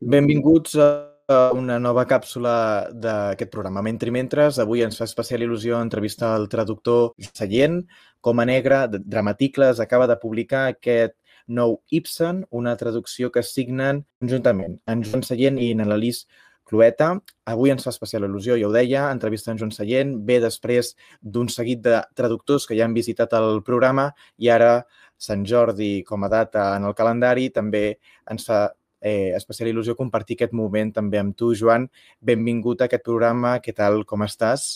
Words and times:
Benvinguts 0.00 0.78
a 0.80 1.52
una 1.52 1.74
nova 1.78 2.06
càpsula 2.08 2.88
d'aquest 2.88 3.50
programa. 3.52 3.82
Mentre 3.84 4.08
mentres, 4.10 4.56
avui 4.62 4.80
ens 4.80 4.96
fa 4.96 5.04
especial 5.04 5.44
il·lusió 5.44 5.76
entrevistar 5.76 6.30
el 6.38 6.48
traductor 6.48 7.12
Sallent, 7.20 7.82
com 8.24 8.40
a 8.40 8.46
negre, 8.48 8.86
Dramaticles, 8.96 9.78
acaba 9.78 10.06
de 10.08 10.16
publicar 10.16 10.70
aquest 10.70 11.18
nou 11.46 11.82
Ibsen, 11.90 12.46
una 12.48 12.78
traducció 12.80 13.28
que 13.30 13.44
signen 13.44 14.06
conjuntament 14.22 14.78
en 14.88 15.04
Joan 15.04 15.26
Sallent 15.26 15.60
i 15.60 15.74
en 15.74 15.84
Annalís 15.84 16.24
Clueta. 16.64 17.12
Avui 17.52 17.74
ens 17.74 17.84
fa 17.84 17.92
especial 17.92 18.24
il·lusió, 18.24 18.56
ja 18.56 18.70
ho 18.70 18.72
deia, 18.72 19.04
entrevista 19.12 19.52
en 19.52 19.60
Joan 19.60 19.76
Sallent, 19.76 20.16
ve 20.24 20.40
després 20.40 20.94
d'un 21.20 21.52
seguit 21.52 21.84
de 21.84 22.00
traductors 22.16 22.64
que 22.64 22.78
ja 22.78 22.88
han 22.88 22.96
visitat 22.96 23.36
el 23.36 23.60
programa 23.68 24.14
i 24.40 24.48
ara 24.48 24.78
Sant 25.20 25.44
Jordi 25.44 26.00
com 26.08 26.24
a 26.24 26.30
data 26.32 26.70
en 26.78 26.88
el 26.88 26.94
calendari 26.96 27.50
també 27.52 27.98
ens 28.32 28.46
fa 28.48 28.70
eh, 29.00 29.32
especial 29.36 29.72
il·lusió 29.72 29.96
compartir 29.98 30.36
aquest 30.38 30.54
moment 30.56 30.92
també 30.92 31.20
amb 31.20 31.36
tu, 31.36 31.52
Joan. 31.56 31.88
Benvingut 32.20 32.80
a 32.80 32.88
aquest 32.88 33.04
programa. 33.04 33.58
Què 33.64 33.74
tal? 33.76 34.04
Com 34.04 34.24
estàs? 34.26 34.70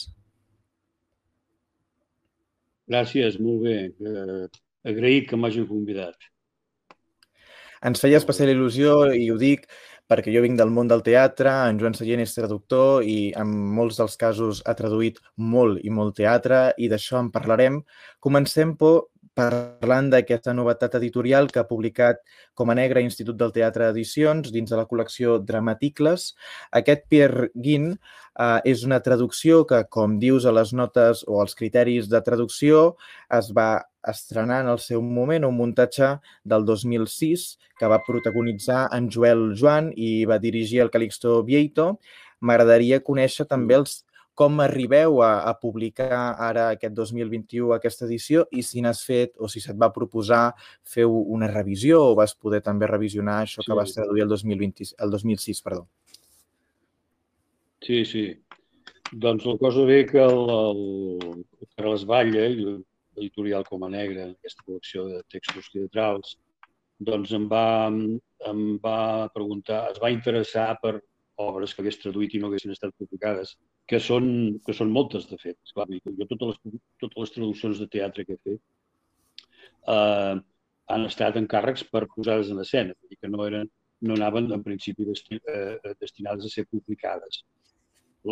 Gràcies, 2.91 3.41
molt 3.41 3.65
bé. 3.65 3.79
Eh, 3.89 4.47
agraït 4.91 5.29
que 5.31 5.41
m'hagi 5.41 5.65
convidat. 5.69 6.31
Ens 7.85 8.01
feia 8.01 8.21
especial 8.21 8.53
il·lusió 8.53 9.13
i 9.13 9.29
ho 9.33 9.37
dic 9.41 9.69
perquè 10.09 10.33
jo 10.35 10.43
vinc 10.45 10.59
del 10.61 10.73
món 10.73 10.89
del 10.89 11.03
teatre, 11.05 11.53
en 11.69 11.79
Joan 11.81 11.95
Sallent 11.97 12.23
és 12.25 12.35
traductor 12.37 13.05
i 13.09 13.33
en 13.41 13.51
molts 13.77 13.97
dels 14.01 14.19
casos 14.21 14.61
ha 14.69 14.75
traduït 14.77 15.21
molt 15.41 15.81
i 15.81 15.93
molt 15.93 16.17
teatre 16.19 16.67
i 16.77 16.91
d'això 16.93 17.23
en 17.23 17.31
parlarem. 17.33 17.81
Comencem 18.21 18.75
por, 18.81 19.07
parlant 19.35 20.11
d'aquesta 20.13 20.55
novetat 20.55 20.95
editorial 21.01 21.49
que 21.51 21.61
ha 21.61 21.69
publicat 21.69 22.21
com 22.55 22.71
a 22.71 22.77
negre 22.79 23.03
Institut 23.03 23.37
del 23.39 23.53
Teatre 23.55 23.89
Edicions 23.91 24.53
dins 24.55 24.71
de 24.71 24.79
la 24.79 24.87
col·lecció 24.91 25.41
Dramaticles. 25.43 26.31
Aquest 26.81 27.09
Pierre 27.11 27.51
Guin 27.55 27.91
eh, 27.93 28.61
és 28.71 28.85
una 28.87 29.01
traducció 29.03 29.65
que, 29.67 29.83
com 29.91 30.19
dius 30.23 30.47
a 30.47 30.55
les 30.55 30.73
notes 30.73 31.25
o 31.27 31.41
als 31.43 31.59
criteris 31.59 32.09
de 32.13 32.23
traducció, 32.23 32.95
es 33.39 33.51
va 33.57 33.85
estrenar 34.07 34.63
en 34.63 34.71
el 34.71 34.81
seu 34.85 35.03
moment 35.03 35.47
un 35.49 35.57
muntatge 35.57 36.15
del 36.45 36.65
2006 36.69 37.47
que 37.81 37.91
va 37.91 38.03
protagonitzar 38.07 38.87
en 38.95 39.11
Joel 39.11 39.55
Joan 39.59 39.91
i 39.97 40.25
va 40.29 40.39
dirigir 40.39 40.85
el 40.85 40.93
Calixto 40.95 41.41
Vieito. 41.43 41.95
M'agradaria 42.45 43.03
conèixer 43.03 43.49
també 43.51 43.81
els 43.81 44.03
com 44.35 44.61
arribeu 44.61 45.21
a, 45.23 45.33
a 45.47 45.55
publicar 45.55 46.35
ara 46.43 46.69
aquest 46.75 46.95
2021 46.99 47.73
aquesta 47.77 48.07
edició 48.09 48.45
i 48.51 48.65
si 48.67 48.83
n'has 48.83 49.05
fet 49.07 49.39
o 49.39 49.49
si 49.51 49.63
se't 49.63 49.79
va 49.81 49.93
proposar 49.95 50.45
fer 50.95 51.07
una 51.07 51.49
revisió 51.51 52.01
o 52.11 52.17
vas 52.19 52.35
poder 52.35 52.61
també 52.67 52.91
revisionar 52.91 53.41
això 53.43 53.63
sí. 53.63 53.71
que 53.71 53.79
vas 53.79 53.95
traduir 53.95 54.27
el, 54.27 54.33
2020, 54.35 54.91
el 54.99 55.15
2006. 55.15 55.63
Perdó. 55.63 55.87
Sí, 57.85 58.05
sí. 58.09 58.25
Doncs 59.13 59.45
la 59.47 59.57
cosa 59.61 59.85
ve 59.87 60.05
que 60.07 60.19
el, 60.19 60.41
el 61.23 61.69
Carles 61.77 62.05
Batlle, 62.09 62.49
l'editorial 62.51 63.67
Coma 63.69 63.91
Negra, 63.93 64.31
aquesta 64.33 64.65
col·lecció 64.67 65.05
de 65.11 65.21
textos 65.31 65.69
teatrals, 65.71 66.39
doncs 66.99 67.35
em 67.37 67.45
va, 67.51 67.91
em 68.51 68.63
va 68.83 69.29
preguntar, 69.35 69.85
es 69.93 70.01
va 70.03 70.11
interessar 70.15 70.73
per 70.83 70.97
obres 71.43 71.75
que 71.75 71.83
hagués 71.83 71.99
traduït 72.03 72.35
i 72.35 72.41
no 72.41 72.49
haguessin 72.49 72.73
estat 72.75 72.95
publicades 73.01 73.57
que 73.91 73.99
són, 74.01 74.27
que 74.67 74.75
són 74.77 74.93
moltes, 74.95 75.27
de 75.31 75.39
fet. 75.41 75.59
Esclar, 75.67 75.89
jo 75.91 76.29
totes 76.31 76.53
les, 76.53 76.81
totes 77.03 77.21
les 77.25 77.35
traduccions 77.37 77.81
de 77.83 77.89
teatre 77.91 78.25
que 78.29 78.37
he 78.39 78.43
fet 78.51 78.63
eh, 79.89 80.35
han 80.95 81.07
estat 81.09 81.39
encàrrecs 81.41 81.85
per 81.91 82.07
posades 82.15 82.51
en 82.53 82.61
escena, 82.65 82.97
i 83.11 83.17
que 83.17 83.31
no, 83.31 83.45
eren, 83.49 83.71
no 84.05 84.17
anaven 84.19 84.51
en 84.53 84.65
principi 84.65 85.07
desti, 85.09 85.41
eh, 85.41 85.77
eh, 85.77 85.95
destinades 86.01 86.47
a 86.47 86.53
ser 86.53 86.67
publicades. 86.71 87.45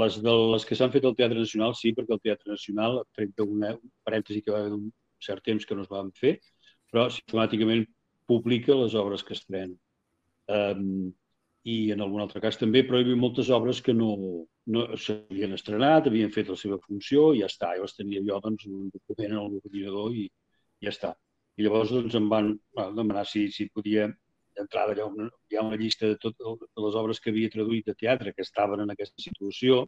Les, 0.01 0.19
de 0.25 0.35
les 0.55 0.65
que 0.65 0.77
s'han 0.77 0.93
fet 0.93 1.05
al 1.05 1.17
Teatre 1.17 1.41
Nacional, 1.41 1.75
sí, 1.77 1.93
perquè 1.97 2.17
el 2.17 2.23
Teatre 2.25 2.55
Nacional, 2.55 3.03
tret 3.17 3.33
d'una 3.37 3.75
parèntesi 4.07 4.41
que 4.45 4.53
va 4.55 4.63
haver 4.63 4.77
un 4.79 4.87
cert 5.23 5.45
temps 5.45 5.67
que 5.69 5.77
no 5.77 5.85
es 5.85 5.91
van 5.93 6.09
fer, 6.17 6.39
però 6.93 7.09
sistemàticament 7.13 7.85
publica 8.29 8.77
les 8.79 8.97
obres 8.97 9.25
que 9.25 9.37
estrena. 9.37 9.77
Um, 10.53 11.13
I 11.63 11.93
en 11.95 12.01
algun 12.03 12.23
altre 12.25 12.41
cas 12.43 12.59
també, 12.59 12.83
però 12.83 12.99
hi 12.99 13.05
havia 13.07 13.19
moltes 13.23 13.51
obres 13.55 13.81
que 13.87 13.95
no, 13.95 14.09
no 14.75 14.87
s'havien 14.99 15.55
estrenat, 15.55 16.09
havien 16.09 16.33
fet 16.35 16.49
la 16.51 16.57
seva 16.59 16.81
funció 16.83 17.29
i 17.33 17.43
ja 17.43 17.51
està. 17.51 17.71
Jo 17.79 17.87
les 17.87 17.95
tenia 17.99 18.23
jo, 18.27 18.41
doncs, 18.43 18.67
un 18.67 18.89
document 18.91 19.37
en 19.37 19.45
l'ordinador 19.45 20.17
i 20.19 20.27
ja 20.83 20.91
està. 20.91 21.13
I 21.57 21.67
llavors 21.67 21.93
doncs, 21.95 22.17
em 22.19 22.27
van 22.33 22.51
demanar 22.97 23.25
si, 23.31 23.47
si 23.55 23.69
podia 23.71 24.09
ha 24.59 25.07
una, 25.07 25.29
hi 25.51 25.57
ha 25.57 25.63
una 25.63 25.79
llista 25.81 26.07
de 26.07 26.17
totes 26.21 26.67
les 26.85 26.97
obres 27.01 27.21
que 27.21 27.31
havia 27.31 27.51
traduït 27.53 27.87
de 27.87 27.95
teatre 27.95 28.33
que 28.35 28.43
estaven 28.43 28.83
en 28.85 28.91
aquesta 28.93 29.23
situació 29.23 29.87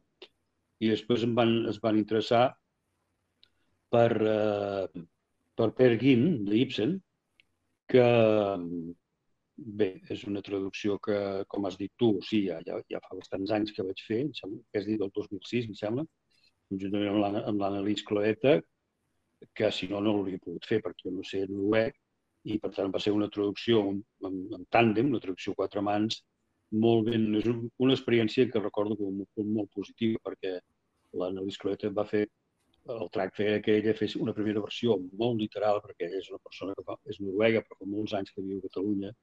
i 0.81 0.89
després 0.91 1.25
em 1.27 1.35
van, 1.35 1.67
es 1.69 1.81
van 1.83 1.99
interessar 1.99 2.45
per, 3.91 4.11
uh, 4.23 5.05
per 5.55 5.69
Per 5.79 5.91
Gin, 6.01 6.45
d'Ibsen, 6.49 6.97
que, 7.89 8.07
Bé, 9.57 9.87
és 10.11 10.25
una 10.27 10.41
traducció 10.43 10.97
que, 10.99 11.17
com 11.49 11.67
has 11.69 11.77
dit 11.79 11.93
tu, 12.03 12.09
sí, 12.27 12.41
ja, 12.49 12.57
ja, 12.67 12.81
ja 12.91 13.01
fa 13.05 13.15
bastants 13.15 13.53
anys 13.55 13.73
que 13.75 13.85
vaig 13.87 14.01
fer, 14.03 14.19
em 14.27 14.33
sembla, 14.35 14.59
que 14.71 14.81
has 14.81 14.87
dit 14.89 15.03
el 15.05 15.11
2006, 15.15 15.69
em 15.71 15.77
sembla, 15.79 16.05
conjuntament 16.73 17.37
amb 17.39 17.61
l'Annalís 17.63 18.03
Cloeta, 18.09 18.57
que 19.55 19.71
si 19.77 19.87
no, 19.93 20.01
no 20.03 20.17
l'hauria 20.17 20.41
pogut 20.43 20.67
fer 20.67 20.81
perquè 20.83 21.07
jo 21.07 21.13
no 21.15 21.27
sé 21.29 21.45
noruec, 21.47 21.95
i 22.51 22.59
per 22.61 22.73
tant 22.75 22.91
va 22.95 23.01
ser 23.01 23.13
una 23.15 23.29
traducció 23.37 23.83
en, 23.91 24.01
en, 24.27 24.41
en 24.59 24.65
tàndem, 24.75 25.13
una 25.13 25.23
traducció 25.23 25.55
a 25.55 25.61
quatre 25.61 25.85
mans, 25.87 26.19
molt 26.85 27.07
ben, 27.07 27.29
és 27.39 27.47
una 27.49 27.95
experiència 27.95 28.49
que 28.51 28.63
recordo 28.65 28.97
com 28.99 29.21
molt, 29.21 29.45
molt 29.59 29.71
positiva 29.77 30.19
perquè 30.25 30.57
l'Annalís 31.21 31.61
Cloeta 31.63 31.93
va 31.95 32.07
fer 32.11 32.25
el 32.95 33.07
tracte 33.13 33.47
era 33.47 33.63
que 33.63 33.79
ella 33.79 33.95
fes 33.97 34.17
una 34.21 34.35
primera 34.35 34.61
versió 34.61 34.99
molt 35.23 35.39
literal, 35.41 35.79
perquè 35.85 36.09
ella 36.09 36.19
és 36.21 36.33
una 36.33 36.43
persona 36.43 36.75
que 36.77 36.85
fa, 36.91 36.99
és 37.09 37.23
noruega, 37.23 37.63
però 37.63 37.79
fa 37.79 37.89
molts 37.89 38.17
anys 38.19 38.35
que 38.35 38.45
viu 38.45 38.59
a 38.59 38.67
Catalunya, 38.67 39.15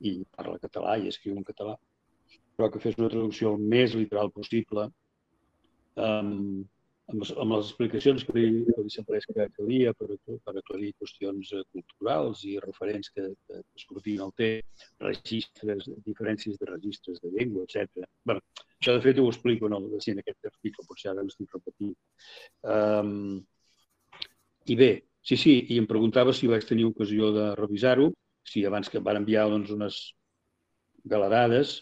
i 0.00 0.16
parla 0.36 0.58
català 0.62 0.96
i 0.98 1.08
escriu 1.12 1.36
en 1.36 1.46
català, 1.46 1.76
però 2.56 2.70
que 2.72 2.82
fes 2.82 2.98
una 2.98 3.10
traducció 3.12 3.54
el 3.54 3.64
més 3.72 3.96
literal 3.96 4.32
possible, 4.34 4.88
um, 5.96 6.62
amb, 7.10 7.24
amb 7.42 7.54
les 7.54 7.68
explicacions 7.70 8.24
que 8.26 8.34
li, 8.36 8.46
que 8.68 8.84
li 8.84 8.92
semblés 8.92 9.26
que 9.28 9.46
calia 9.56 9.92
per, 9.98 10.08
per 10.28 10.54
aclarir 10.54 10.92
qüestions 11.00 11.52
eh, 11.56 11.62
culturals 11.74 12.44
i 12.48 12.56
referents 12.62 13.12
que, 13.14 13.26
que 13.46 13.60
escrutien 13.78 14.24
el 14.26 14.32
text, 14.40 14.86
registres, 15.02 15.88
diferències 16.06 16.58
de 16.60 16.70
registres 16.70 17.20
de 17.24 17.32
llengua, 17.34 17.66
etc. 17.66 18.06
Bé, 18.28 18.38
això 18.78 18.96
de 18.96 19.04
fet 19.06 19.20
ho 19.20 19.28
explico 19.30 19.70
en, 19.70 19.78
el, 19.78 19.88
en 20.14 20.22
aquest 20.24 20.50
article, 20.52 20.86
potser 20.88 21.12
ara 21.12 21.26
l'estic 21.26 21.56
repetint. 21.56 21.94
Um, 22.76 23.40
I 24.70 24.76
bé, 24.78 24.90
sí, 25.24 25.36
sí, 25.40 25.56
i 25.74 25.80
em 25.80 25.88
preguntava 25.90 26.34
si 26.36 26.50
vaig 26.50 26.66
tenir 26.68 26.88
ocasió 26.88 27.32
de 27.36 27.52
revisar-ho 27.58 28.10
sí, 28.46 28.64
abans 28.64 28.90
que 28.90 29.02
van 29.04 29.20
enviar 29.20 29.48
doncs, 29.50 29.72
unes 29.74 30.00
galerades, 31.04 31.80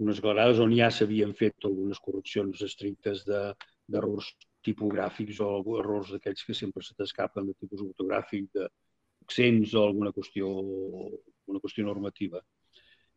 unes 0.00 0.20
galerades 0.20 0.60
on 0.60 0.74
ja 0.76 0.90
s'havien 0.92 1.32
fet 1.36 1.64
algunes 1.64 2.00
correccions 2.04 2.60
estrictes 2.64 3.24
d'errors 3.26 4.32
de, 4.32 4.46
tipogràfics 4.66 5.40
o 5.44 5.78
errors 5.78 6.12
d'aquells 6.14 6.44
que 6.46 6.56
sempre 6.58 6.84
se 6.84 6.96
t'escapen 6.98 7.46
de 7.46 7.54
tipus 7.60 7.84
ortogràfic, 7.84 8.48
d'accents 8.56 9.74
o 9.76 9.86
alguna 9.86 10.12
qüestió, 10.16 10.50
una 11.52 11.62
qüestió 11.62 11.86
normativa. 11.86 12.42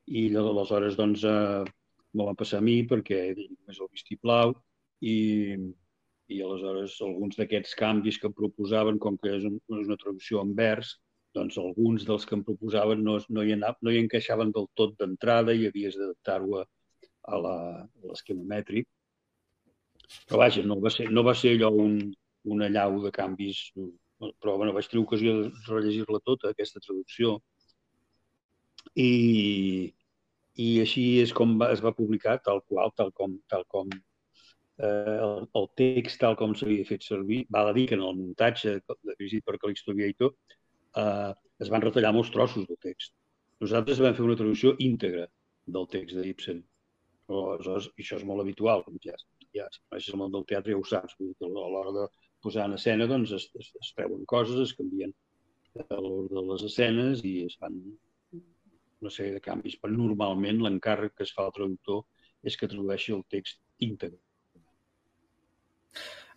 I 0.09 0.29
aleshores 0.41 0.97
doncs, 1.00 1.25
eh, 1.25 1.66
me 2.18 2.25
van 2.25 2.38
passar 2.38 2.62
a 2.62 2.66
mi 2.66 2.79
perquè 2.89 3.19
només 3.38 3.81
el 3.81 3.91
vistiplau 3.94 4.56
i, 5.06 5.18
i 6.34 6.41
aleshores 6.45 6.97
alguns 7.06 7.38
d'aquests 7.38 7.75
canvis 7.81 8.18
que 8.22 8.29
em 8.29 8.38
proposaven, 8.38 8.97
com 9.01 9.18
que 9.22 9.35
és, 9.38 9.45
un, 9.50 9.59
és 9.78 9.85
una 9.85 10.00
traducció 10.01 10.41
en 10.45 10.56
vers, 10.57 10.95
doncs 11.39 11.57
alguns 11.61 12.05
dels 12.07 12.27
que 12.27 12.35
em 12.38 12.44
proposaven 12.45 13.03
no, 13.05 13.17
no, 13.29 13.44
hi, 13.45 13.55
anava, 13.55 13.79
no 13.85 13.94
hi 13.94 14.01
encaixaven 14.03 14.53
del 14.55 14.67
tot 14.79 14.95
d'entrada 15.00 15.55
i 15.55 15.67
havies 15.69 15.97
d'adaptar-ho 16.00 16.61
a, 16.61 16.66
l'esquema 18.09 18.45
mètric. 18.56 18.88
Però 20.27 20.39
vaja, 20.41 20.63
no 20.65 20.80
va 20.83 20.91
ser, 20.94 21.07
no 21.13 21.24
va 21.25 21.36
ser 21.38 21.53
allò 21.56 21.69
un, 21.86 22.00
una 22.56 22.69
llau 22.74 23.00
de 23.03 23.12
canvis, 23.13 23.62
però 24.41 24.57
bueno, 24.57 24.74
vaig 24.74 24.89
tenir 24.89 25.06
ocasió 25.06 25.36
de 25.41 25.50
rellegir-la 25.68 26.19
tota, 26.25 26.51
aquesta 26.53 26.81
traducció. 26.83 27.38
I, 28.95 29.94
i 30.59 30.69
així 30.83 31.06
és 31.24 31.33
com 31.36 31.57
va, 31.62 31.69
es 31.75 31.83
va 31.86 31.95
publicar, 31.95 32.39
tal 32.45 32.63
qual, 32.68 32.94
tal 32.97 33.12
com, 33.15 33.38
tal 33.51 33.65
com 33.75 33.91
eh, 33.94 35.18
el, 35.19 35.45
el 35.62 35.69
text, 35.81 36.19
tal 36.24 36.38
com 36.39 36.56
s'havia 36.57 36.88
fet 36.89 37.06
servir. 37.06 37.44
Val 37.53 37.69
a 37.69 37.75
dir 37.77 37.86
que 37.91 38.00
en 38.00 38.06
el 38.07 38.18
muntatge 38.18 38.80
dirigit 39.12 39.45
per 39.45 39.59
Calixto 39.62 39.95
Vieito 39.95 40.33
eh, 41.00 41.31
es 41.63 41.72
van 41.74 41.84
retallar 41.86 42.13
molts 42.16 42.31
trossos 42.36 42.68
del 42.69 42.80
text. 42.86 43.13
Nosaltres 43.63 44.01
vam 44.04 44.16
fer 44.18 44.25
una 44.25 44.38
traducció 44.40 44.75
íntegra 44.86 45.25
del 45.78 45.88
text 45.96 46.19
d'Ibsen. 46.19 46.62
Aleshores, 47.30 47.90
això 48.01 48.18
és 48.18 48.25
molt 48.25 48.42
habitual, 48.42 48.86
ja, 49.06 49.18
ja 49.54 49.66
si 49.74 49.81
coneixes 49.86 50.16
el 50.16 50.22
món 50.22 50.31
del 50.34 50.46
teatre 50.50 50.74
ja 50.74 50.80
ho 50.80 50.86
saps, 50.92 51.18
a 51.19 51.50
l'hora 51.50 51.94
de 51.98 52.06
posar 52.42 52.66
en 52.66 52.78
escena 52.78 53.07
doncs 53.12 53.34
es, 53.38 53.50
es, 53.60 53.74
es 53.81 53.92
treuen 53.98 54.24
coses, 54.34 54.62
es 54.63 54.74
canvien 54.78 55.13
l'ordre 55.75 56.36
de 56.36 56.46
les 56.51 56.63
escenes 56.68 57.22
i 57.28 57.34
es 57.46 57.57
fan 57.62 57.75
una 59.00 59.12
sèrie 59.16 59.36
de 59.36 59.44
canvis, 59.44 59.78
però 59.80 59.94
normalment 59.96 60.63
l'encàrrec 60.63 61.16
que 61.16 61.28
es 61.28 61.36
fa 61.36 61.46
al 61.46 61.54
traductor 61.56 62.01
és 62.50 62.57
que 62.60 62.68
tradueixi 62.72 63.13
el 63.16 63.24
text 63.36 63.62
íntegre. 63.86 64.19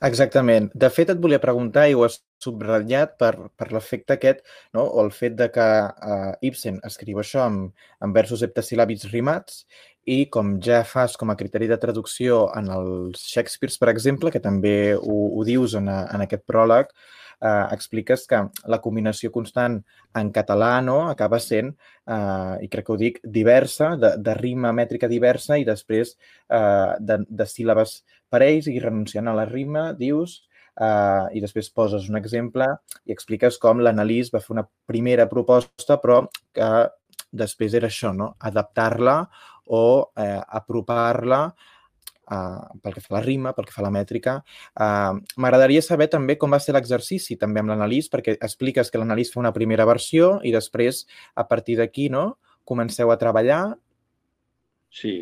Exactament. 0.02 0.66
De 0.74 0.88
fet, 0.90 1.12
et 1.12 1.20
volia 1.22 1.38
preguntar, 1.42 1.84
i 1.86 1.94
ho 1.94 2.02
has 2.02 2.18
subratllat, 2.42 3.14
per, 3.22 3.36
per 3.54 3.68
l'efecte 3.70 4.16
aquest, 4.16 4.42
no? 4.74 4.82
o 4.82 5.04
el 5.04 5.12
fet 5.14 5.36
de 5.38 5.46
que 5.54 5.66
uh, 5.86 6.32
Ibsen 6.42 6.80
escriu 6.88 7.20
això 7.22 7.44
amb, 7.44 7.84
amb 8.02 8.18
versos 8.18 8.42
heptasil·làbics 8.42 9.06
rimats, 9.12 9.62
i 10.02 10.24
com 10.34 10.56
ja 10.58 10.82
fas 10.82 11.14
com 11.18 11.30
a 11.30 11.36
criteri 11.38 11.68
de 11.70 11.78
traducció 11.78 12.48
en 12.58 12.72
els 12.74 13.22
Shakespeare, 13.22 13.78
per 13.78 13.92
exemple, 13.92 14.32
que 14.34 14.42
també 14.42 14.96
ho, 14.98 15.18
ho 15.38 15.44
dius 15.46 15.76
en, 15.78 15.86
a, 15.86 16.00
en 16.10 16.26
aquest 16.26 16.42
pròleg, 16.50 16.90
eh, 17.42 17.66
expliques 17.74 18.24
que 18.30 18.40
la 18.70 18.80
combinació 18.84 19.32
constant 19.34 19.80
en 20.18 20.30
català 20.34 20.76
no, 20.84 20.98
acaba 21.10 21.40
sent, 21.42 21.72
eh, 22.06 22.54
i 22.64 22.70
crec 22.72 22.86
que 22.86 22.94
ho 22.94 23.00
dic, 23.00 23.20
diversa, 23.38 23.92
de, 23.98 24.14
de 24.22 24.36
rima 24.38 24.72
mètrica 24.76 25.10
diversa 25.10 25.58
i 25.58 25.66
després 25.68 26.14
eh, 26.14 26.94
de, 27.00 27.22
de 27.28 27.48
síl·labes 27.48 28.00
parells 28.32 28.70
i 28.70 28.78
renunciant 28.80 29.28
a 29.28 29.36
la 29.36 29.46
rima, 29.50 29.90
dius, 29.98 30.40
eh, 30.80 31.26
i 31.36 31.44
després 31.44 31.70
poses 31.74 32.08
un 32.08 32.18
exemple 32.20 32.68
i 33.04 33.14
expliques 33.14 33.58
com 33.62 33.82
l'analís 33.82 34.32
va 34.32 34.40
fer 34.40 34.56
una 34.56 34.66
primera 34.88 35.28
proposta, 35.30 35.98
però 36.00 36.22
que 36.54 36.70
després 37.32 37.74
era 37.74 37.88
això, 37.88 38.12
no? 38.16 38.34
adaptar-la 38.40 39.18
o 39.72 39.84
eh, 40.20 40.40
apropar-la 40.60 41.46
Uh, 42.22 42.78
pel 42.78 42.94
que 42.94 43.02
fa 43.02 43.10
a 43.10 43.16
la 43.16 43.24
rima, 43.24 43.50
pel 43.52 43.66
que 43.66 43.74
fa 43.74 43.82
a 43.82 43.86
la 43.88 43.92
mètrica. 43.92 44.36
Uh, 44.78 45.18
M'agradaria 45.42 45.82
saber 45.82 46.06
també 46.12 46.36
com 46.38 46.54
va 46.54 46.60
ser 46.62 46.72
l'exercici 46.76 47.34
també 47.36 47.60
amb 47.60 47.72
l'analís, 47.72 48.06
perquè 48.12 48.36
expliques 48.38 48.92
que 48.92 49.00
l'analís 49.02 49.34
fa 49.34 49.40
una 49.42 49.52
primera 49.52 49.84
versió 49.90 50.36
i 50.46 50.54
després, 50.54 51.02
a 51.34 51.44
partir 51.50 51.80
d'aquí, 51.82 52.06
no, 52.14 52.38
comenceu 52.64 53.10
a 53.10 53.18
treballar. 53.18 53.62
Sí, 54.92 55.16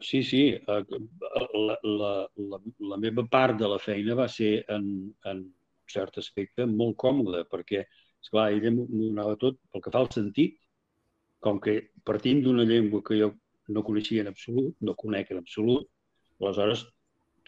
Sí, 0.00 0.22
sí. 0.22 0.48
Eh, 0.50 0.84
la, 1.54 1.78
la, 1.82 2.28
la, 2.36 2.60
la 2.90 2.96
meva 2.96 3.24
part 3.30 3.58
de 3.58 3.68
la 3.68 3.78
feina 3.78 4.16
va 4.18 4.26
ser 4.28 4.64
en, 4.72 4.86
en 5.30 5.44
cert 5.92 6.18
aspecte 6.22 6.66
molt 6.66 6.96
còmode, 7.02 7.44
perquè, 7.52 7.84
esclar, 8.22 8.48
ella 8.56 8.72
m'ho 8.74 8.86
donava 8.90 9.36
tot 9.40 9.58
pel 9.70 9.84
que 9.84 9.92
fa 9.94 10.02
al 10.02 10.10
sentit, 10.14 10.58
com 11.42 11.60
que 11.62 11.76
partint 12.06 12.42
d'una 12.42 12.66
llengua 12.68 13.02
que 13.06 13.18
jo 13.20 13.32
no 13.74 13.84
coneixia 13.86 14.24
en 14.24 14.30
absolut, 14.32 14.74
no 14.80 14.96
conec 14.98 15.30
en 15.32 15.42
absolut, 15.42 15.88
aleshores 16.48 16.86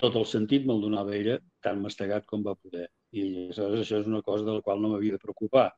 tot 0.00 0.17
el 0.19 0.26
sentit 0.26 0.67
me'l 0.67 0.82
donava 0.82 1.14
ella 1.17 1.38
tan 1.62 1.82
mastegat 1.82 2.26
com 2.31 2.44
va 2.46 2.56
poder. 2.58 2.88
I 3.14 3.26
aleshores 3.26 3.85
això 3.85 4.00
és 4.02 4.11
una 4.11 4.23
cosa 4.26 4.46
de 4.46 4.56
la 4.58 4.62
qual 4.67 4.82
no 4.82 4.93
m'havia 4.93 5.17
de 5.17 5.23
preocupar. 5.23 5.69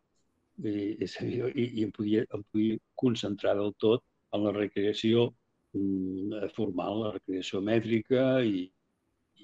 I, 0.65 0.97
i, 1.05 1.07
i, 1.07 1.65
i 1.67 1.83
em, 1.85 1.91
podia, 1.93 2.23
em 2.33 2.45
podia 2.53 2.79
concentrar 2.97 3.57
del 3.59 3.75
tot 3.83 4.05
en 4.33 4.47
la 4.47 4.55
recreació 4.57 5.29
Mm, 5.77 6.49
formal, 6.57 7.01
la 7.03 7.11
recreació 7.17 7.61
mètrica 7.65 8.23
i, 8.47 8.63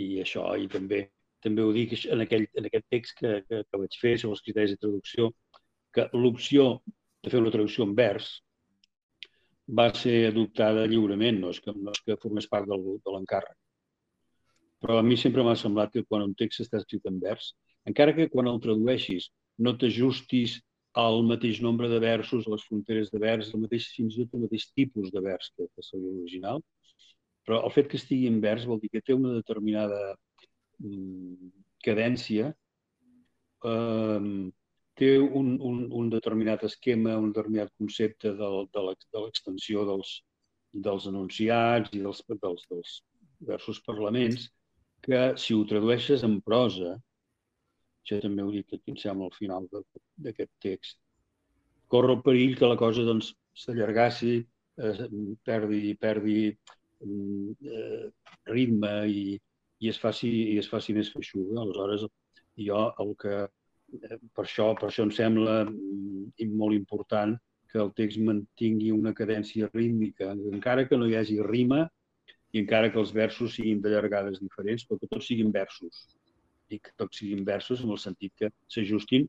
i 0.04 0.06
això, 0.22 0.44
i 0.56 0.68
també 0.74 1.02
també 1.42 1.64
ho 1.66 1.72
dic 1.74 1.92
en, 2.14 2.22
aquell, 2.24 2.44
en 2.60 2.68
aquest 2.68 2.84
text 2.94 3.16
que, 3.18 3.32
que, 3.48 3.62
que 3.66 3.80
vaig 3.82 3.96
fer 3.98 4.12
sobre 4.20 4.36
els 4.36 4.42
criteris 4.46 4.74
de 4.74 4.78
traducció, 4.84 5.28
que 5.96 6.04
l'opció 6.14 6.66
de 7.24 7.32
fer 7.32 7.40
una 7.42 7.50
traducció 7.54 7.86
en 7.88 7.96
vers 7.98 8.28
va 9.80 9.88
ser 10.02 10.14
adoptada 10.28 10.86
lliurement, 10.92 11.40
no 11.42 11.50
és 11.50 11.58
que, 11.64 11.74
no 11.74 11.96
és 11.96 12.04
que 12.06 12.18
formés 12.22 12.46
part 12.52 12.70
del, 12.70 12.86
de 13.02 13.16
l'encàrrec. 13.16 13.56
Però 14.82 14.98
a 14.98 15.06
mi 15.06 15.16
sempre 15.20 15.44
m'ha 15.46 15.54
semblat 15.58 15.92
que 15.94 16.04
quan 16.08 16.24
un 16.26 16.34
text 16.38 16.64
està 16.64 16.80
escrit 16.80 17.06
en 17.10 17.20
vers, 17.22 17.52
encara 17.90 18.14
que 18.16 18.28
quan 18.32 18.50
el 18.50 18.60
tradueixis 18.62 19.28
no 19.62 19.76
t'ajustis 19.78 20.58
el 21.02 21.22
mateix 21.28 21.60
nombre 21.64 21.88
de 21.88 21.98
versos, 22.02 22.48
les 22.50 22.64
fronteres 22.68 23.10
de 23.12 23.20
vers, 23.22 23.52
el 23.54 23.62
mateix, 23.64 23.88
fins 23.96 24.16
i 24.16 24.24
tot 24.24 24.36
el 24.36 24.46
mateix 24.46 24.66
tipus 24.76 25.12
de 25.14 25.22
vers 25.24 25.52
que, 25.56 25.68
que 25.72 25.84
seria 25.86 26.10
original. 26.12 26.60
Però 27.46 27.62
el 27.66 27.72
fet 27.74 27.88
que 27.90 27.98
estigui 27.98 28.28
en 28.30 28.40
vers 28.42 28.66
vol 28.68 28.80
dir 28.82 28.90
que 28.92 29.02
té 29.02 29.16
una 29.16 29.32
determinada 29.34 30.00
mm, 30.82 31.52
cadència, 31.86 32.50
eh, 33.70 34.50
té 35.00 35.12
un, 35.18 35.54
un, 35.70 35.78
un 36.02 36.10
determinat 36.12 36.66
esquema, 36.68 37.16
un 37.18 37.32
determinat 37.32 37.72
concepte 37.78 38.34
del, 38.38 38.66
de 38.74 38.84
l'extensió 39.24 39.86
dels, 39.88 40.18
dels 40.72 41.06
enunciats 41.10 41.94
i 41.96 42.02
dels, 42.04 42.22
dels, 42.28 42.66
dels 42.68 42.98
versos 43.52 43.80
parlaments, 43.86 44.50
que 45.02 45.22
si 45.42 45.54
ho 45.54 45.64
tradueixes 45.68 46.22
en 46.26 46.38
prosa, 46.46 46.96
això 48.02 48.18
també 48.22 48.42
ho 48.42 48.50
dic 48.54 48.68
aquí, 48.70 48.94
em 48.94 48.98
sembla, 48.98 49.28
al 49.28 49.36
final 49.36 49.68
d'aquest 49.72 50.52
text. 50.64 50.98
Corre 51.92 52.16
el 52.16 52.22
perill 52.26 52.56
que 52.58 52.70
la 52.70 52.78
cosa 52.80 53.04
doncs, 53.06 53.32
s'allargassi, 53.62 54.36
eh, 54.78 55.06
perdi, 55.44 55.94
perdi 56.00 56.36
eh, 56.48 58.04
ritme 58.50 58.92
i, 59.08 59.24
i, 59.82 59.90
es 59.90 59.98
faci, 60.02 60.30
i 60.54 60.58
es 60.62 60.70
faci 60.70 60.94
més 60.96 61.12
feixuga. 61.14 61.60
Aleshores, 61.62 62.06
jo 62.66 62.82
el 63.04 63.14
que, 63.22 63.38
eh, 63.98 64.18
per, 64.34 64.46
això, 64.46 64.72
per 64.78 64.88
això 64.88 65.06
em 65.06 65.14
sembla 65.14 65.62
mm, 65.68 66.52
molt 66.62 66.78
important 66.78 67.36
que 67.72 67.80
el 67.80 67.92
text 67.96 68.20
mantingui 68.20 68.90
una 68.92 69.14
cadència 69.16 69.70
rítmica, 69.72 70.32
encara 70.52 70.84
que 70.88 70.98
no 71.00 71.08
hi 71.08 71.16
hagi 71.16 71.38
rima 71.46 71.86
i 72.52 72.60
encara 72.60 72.90
que 72.92 73.00
els 73.00 73.12
versos 73.16 73.56
siguin 73.56 73.80
de 73.82 73.92
llargades 73.92 74.40
diferents, 74.40 74.84
però 74.88 75.00
que 75.00 75.08
tots 75.10 75.28
siguin 75.30 75.52
versos 75.52 76.02
i 76.72 76.78
que 76.80 76.92
tots 76.96 77.20
siguin 77.20 77.44
versos 77.44 77.82
en 77.84 77.92
el 77.92 78.00
sentit 78.00 78.32
que 78.38 78.50
s'ajustin 78.74 79.26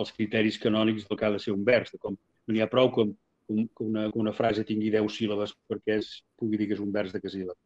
als 0.00 0.12
criteris 0.16 0.58
canònics 0.62 1.06
del 1.08 1.18
que 1.18 1.26
ha 1.26 1.32
de 1.34 1.40
ser 1.42 1.54
un 1.54 1.64
vers, 1.66 1.90
de 1.94 1.98
com 2.02 2.16
no 2.16 2.54
n'hi 2.54 2.62
ha 2.64 2.70
prou 2.70 2.90
com, 2.94 3.12
com, 3.46 3.64
que, 3.66 3.86
una, 3.86 4.06
que 4.10 4.18
una 4.18 4.34
frase 4.34 4.66
tingui 4.66 4.90
10 4.94 5.10
síl·labes 5.16 5.54
perquè 5.70 5.98
es 6.00 6.12
pugui 6.38 6.58
dir 6.58 6.70
que 6.70 6.78
és 6.78 6.84
un 6.84 6.94
vers 6.94 7.14
de 7.14 7.20
que 7.22 7.32
síl·laba. 7.32 7.58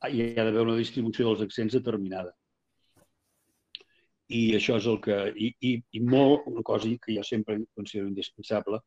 Ah, 0.00 0.08
hi 0.08 0.30
ha 0.32 0.46
d'haver 0.46 0.64
una 0.64 0.78
distribució 0.78 1.26
dels 1.28 1.44
accents 1.44 1.76
determinada. 1.76 2.32
I 4.30 4.40
això 4.56 4.78
és 4.78 4.86
el 4.90 4.98
que... 5.04 5.18
I, 5.34 5.50
i, 5.68 5.72
i 5.98 6.00
molt, 6.06 6.46
una 6.50 6.62
cosa 6.66 6.90
que 7.02 7.16
jo 7.16 7.26
sempre 7.26 7.58
considero 7.76 8.08
indispensable 8.08 8.80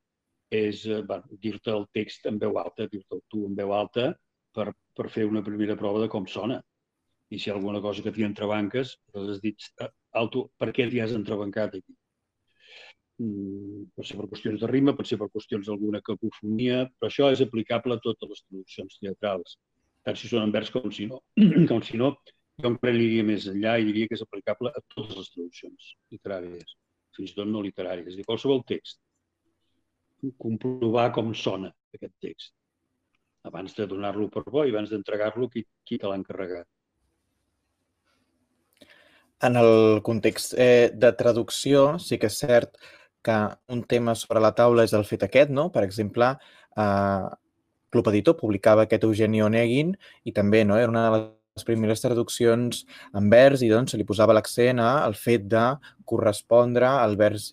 és 0.54 0.86
eh, 0.88 1.02
bueno, 1.08 1.40
dir-te 1.44 1.72
el 1.74 1.88
text 1.98 2.28
en 2.30 2.40
veu 2.42 2.58
alta, 2.62 2.88
dir-te 2.90 3.20
tu 3.32 3.44
en 3.48 3.56
veu 3.58 3.74
alta 3.76 4.12
per, 4.56 4.70
per 4.98 5.10
fer 5.16 5.26
una 5.30 5.44
primera 5.46 5.76
prova 5.80 6.04
de 6.04 6.10
com 6.14 6.28
sona 6.30 6.60
i 7.34 7.40
si 7.40 7.50
hi 7.50 7.52
ha 7.52 7.56
alguna 7.58 7.82
cosa 7.82 8.04
que 8.06 8.12
t'hi 8.14 8.26
entrebanques, 8.28 8.94
has 9.18 9.42
dit, 9.42 9.68
alto, 10.22 10.46
per 10.62 10.70
què 10.76 10.86
t'hi 10.90 11.02
has 11.02 11.16
entrebancat 11.18 11.80
aquí? 11.80 11.96
Mm, 13.24 13.88
pot 13.96 14.08
ser 14.10 14.18
per 14.20 14.28
qüestions 14.30 14.62
de 14.62 14.70
rima, 14.70 14.94
pot 14.98 15.10
ser 15.10 15.18
per 15.22 15.30
qüestions 15.34 15.70
d'alguna 15.70 16.02
cacofonia, 16.06 16.84
però 17.00 17.10
això 17.10 17.32
és 17.34 17.42
aplicable 17.46 17.98
a 17.98 18.04
totes 18.06 18.30
les 18.30 18.44
traduccions 18.46 19.02
teatrals, 19.02 19.58
tant 20.06 20.20
si 20.20 20.30
són 20.30 20.46
en 20.46 20.54
vers 20.54 20.70
com 20.74 20.94
si 20.94 21.10
no. 21.10 21.24
com 21.72 21.82
si 21.86 21.98
no, 22.02 22.14
jo 22.62 22.70
encara 22.70 22.94
aniria 22.94 23.26
més 23.26 23.50
enllà 23.50 23.80
i 23.82 23.90
diria 23.90 24.10
que 24.10 24.20
és 24.20 24.26
aplicable 24.26 24.70
a 24.70 24.86
totes 24.94 25.18
les 25.18 25.34
traduccions 25.34 25.94
literàries, 26.14 26.78
fins 27.18 27.34
i 27.34 27.40
tot 27.40 27.50
no 27.50 27.66
literàries, 27.66 28.14
és 28.14 28.22
dir, 28.22 28.28
qualsevol 28.30 28.62
text. 28.70 29.02
Comprovar 30.40 31.10
com 31.18 31.34
sona 31.36 31.74
aquest 31.98 32.14
text 32.22 32.54
abans 33.44 33.76
de 33.76 33.88
donar-lo 33.88 34.30
per 34.32 34.44
bo 34.48 34.64
i 34.66 34.74
abans 34.74 34.92
d'entregar-lo 34.94 35.50
qui, 35.52 35.66
qui 35.86 36.00
te 36.00 36.08
l'ha 36.08 36.20
encarregat. 36.20 36.68
En 39.44 39.60
el 39.60 40.02
context 40.04 40.56
eh, 40.56 40.92
de 40.96 41.12
traducció, 41.20 41.98
sí 42.00 42.20
que 42.20 42.30
és 42.32 42.40
cert 42.40 42.78
que 43.24 43.36
un 43.72 43.84
tema 43.88 44.16
sobre 44.16 44.40
la 44.44 44.54
taula 44.56 44.86
és 44.88 44.94
el 44.96 45.04
fet 45.08 45.26
aquest, 45.28 45.52
no? 45.52 45.70
Per 45.72 45.84
exemple, 45.84 46.32
eh, 46.80 47.28
Club 47.94 48.10
Editor 48.10 48.38
publicava 48.40 48.88
aquest 48.88 49.06
Eugeni 49.06 49.44
Onegin 49.46 49.94
i 50.26 50.34
també 50.36 50.64
no? 50.66 50.80
era 50.80 50.90
una 50.90 51.06
de 51.06 51.20
les 51.22 51.68
primeres 51.68 52.02
traduccions 52.02 52.82
en 53.14 53.30
vers 53.30 53.62
i 53.62 53.70
doncs 53.70 53.94
se 53.94 54.00
li 54.00 54.08
posava 54.10 54.34
l'accent 54.34 54.82
al 54.82 55.14
fet 55.14 55.46
de 55.52 55.66
correspondre 56.10 56.90
al 56.90 57.14
vers 57.20 57.52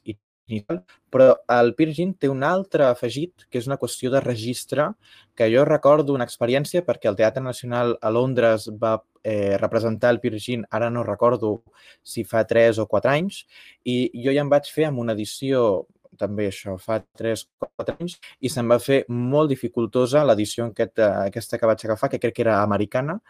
inicial, 0.50 0.82
però 1.10 1.32
el 1.56 1.74
Pirgin 1.78 2.14
té 2.18 2.28
un 2.30 2.42
altre 2.46 2.86
afegit, 2.88 3.46
que 3.50 3.60
és 3.60 3.68
una 3.70 3.78
qüestió 3.80 4.10
de 4.12 4.20
registre, 4.24 4.90
que 5.34 5.48
jo 5.52 5.64
recordo 5.64 6.16
una 6.16 6.26
experiència 6.28 6.84
perquè 6.86 7.08
el 7.10 7.16
Teatre 7.18 7.42
Nacional 7.44 7.96
a 8.00 8.10
Londres 8.10 8.68
va 8.82 8.98
eh, 9.22 9.56
representar 9.58 10.10
el 10.14 10.20
Pirgin, 10.20 10.66
ara 10.70 10.90
no 10.90 11.06
recordo 11.06 11.62
si 12.02 12.24
fa 12.24 12.44
3 12.44 12.82
o 12.82 12.86
4 12.90 13.14
anys, 13.14 13.44
i 13.84 14.10
jo 14.24 14.34
ja 14.34 14.44
em 14.44 14.52
vaig 14.52 14.68
fer 14.74 14.90
amb 14.90 15.00
una 15.00 15.16
edició 15.16 15.86
també 16.20 16.48
això, 16.50 16.74
fa 16.80 16.98
3 17.18 17.44
o 17.62 17.70
4 17.80 17.96
anys, 18.00 18.18
i 18.44 18.50
se'm 18.52 18.68
va 18.70 18.80
fer 18.82 19.04
molt 19.08 19.50
dificultosa 19.52 20.24
l'edició 20.26 20.68
aquest, 20.68 21.00
aquesta 21.00 21.58
que 21.58 21.70
vaig 21.70 21.84
agafar, 21.86 22.10
que 22.12 22.20
crec 22.22 22.36
que 22.36 22.44
era 22.44 22.60
americana, 22.62 23.20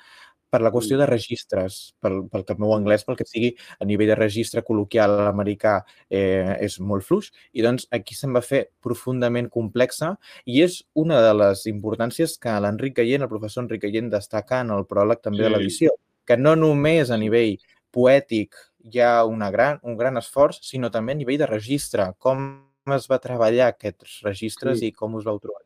per 0.51 0.61
la 0.65 0.73
qüestió 0.75 0.99
de 0.99 1.07
registres, 1.09 1.79
pel, 2.03 2.25
pel 2.31 2.45
que 2.47 2.55
el 2.57 2.61
meu 2.63 2.75
anglès, 2.75 3.05
pel 3.07 3.17
que 3.19 3.27
sigui, 3.29 3.53
a 3.79 3.87
nivell 3.89 4.11
de 4.11 4.19
registre 4.19 4.65
col·loquial 4.67 5.15
americà 5.29 5.79
eh, 6.11 6.57
és 6.59 6.81
molt 6.83 7.07
fluix, 7.07 7.31
i 7.55 7.65
doncs 7.65 7.87
aquí 7.95 8.17
se'm 8.19 8.35
va 8.37 8.43
fer 8.45 8.65
profundament 8.83 9.51
complexa 9.53 10.17
i 10.45 10.61
és 10.67 10.81
una 10.99 11.21
de 11.25 11.35
les 11.39 11.67
importàncies 11.71 12.37
que 12.43 12.57
l'Enric 12.65 12.99
Gallent, 12.99 13.27
el 13.27 13.33
professor 13.33 13.65
Enric 13.65 13.87
Gallent, 13.87 14.11
destaca 14.13 14.65
en 14.65 14.75
el 14.75 14.89
pròleg 14.91 15.23
també 15.23 15.45
sí. 15.45 15.47
de 15.47 15.53
l'edició, 15.55 15.95
que 16.27 16.37
no 16.37 16.57
només 16.59 17.11
a 17.11 17.19
nivell 17.21 17.57
poètic 17.95 18.59
hi 18.91 19.01
ha 19.03 19.25
una 19.29 19.51
gran, 19.55 19.79
un 19.83 19.97
gran 19.97 20.19
esforç, 20.21 20.61
sinó 20.67 20.91
també 20.91 21.15
a 21.15 21.21
nivell 21.21 21.41
de 21.43 21.49
registre, 21.51 22.11
com 22.19 22.49
es 22.95 23.07
va 23.11 23.21
treballar 23.23 23.71
aquests 23.71 24.21
registres 24.27 24.81
sí. 24.81 24.91
i 24.91 24.97
com 24.97 25.15
us 25.19 25.27
vau 25.27 25.39
trobar? 25.43 25.63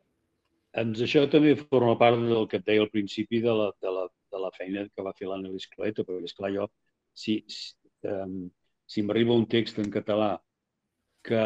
Doncs 0.75 1.05
això 1.05 1.23
també 1.31 1.53
forma 1.55 1.95
part 1.97 2.19
del 2.19 2.49
que 2.51 2.59
et 2.59 2.65
deia 2.67 2.83
al 2.83 2.91
principi 2.91 3.39
de 3.43 3.53
la, 3.55 3.69
de 3.81 3.93
la, 3.95 4.09
de 4.35 4.41
la 4.43 4.51
feina 4.55 4.85
que 4.91 5.05
va 5.05 5.15
fer 5.17 5.29
l'Annelies 5.29 5.67
Cloeta, 5.71 6.05
perquè, 6.07 6.29
esclar, 6.29 6.51
jo, 6.55 6.67
si, 7.23 7.39
si, 7.51 7.73
um, 8.11 8.43
si 8.85 9.03
m'arriba 9.05 9.37
un 9.39 9.47
text 9.51 9.79
en 9.83 9.89
català 9.93 10.35
que 11.25 11.41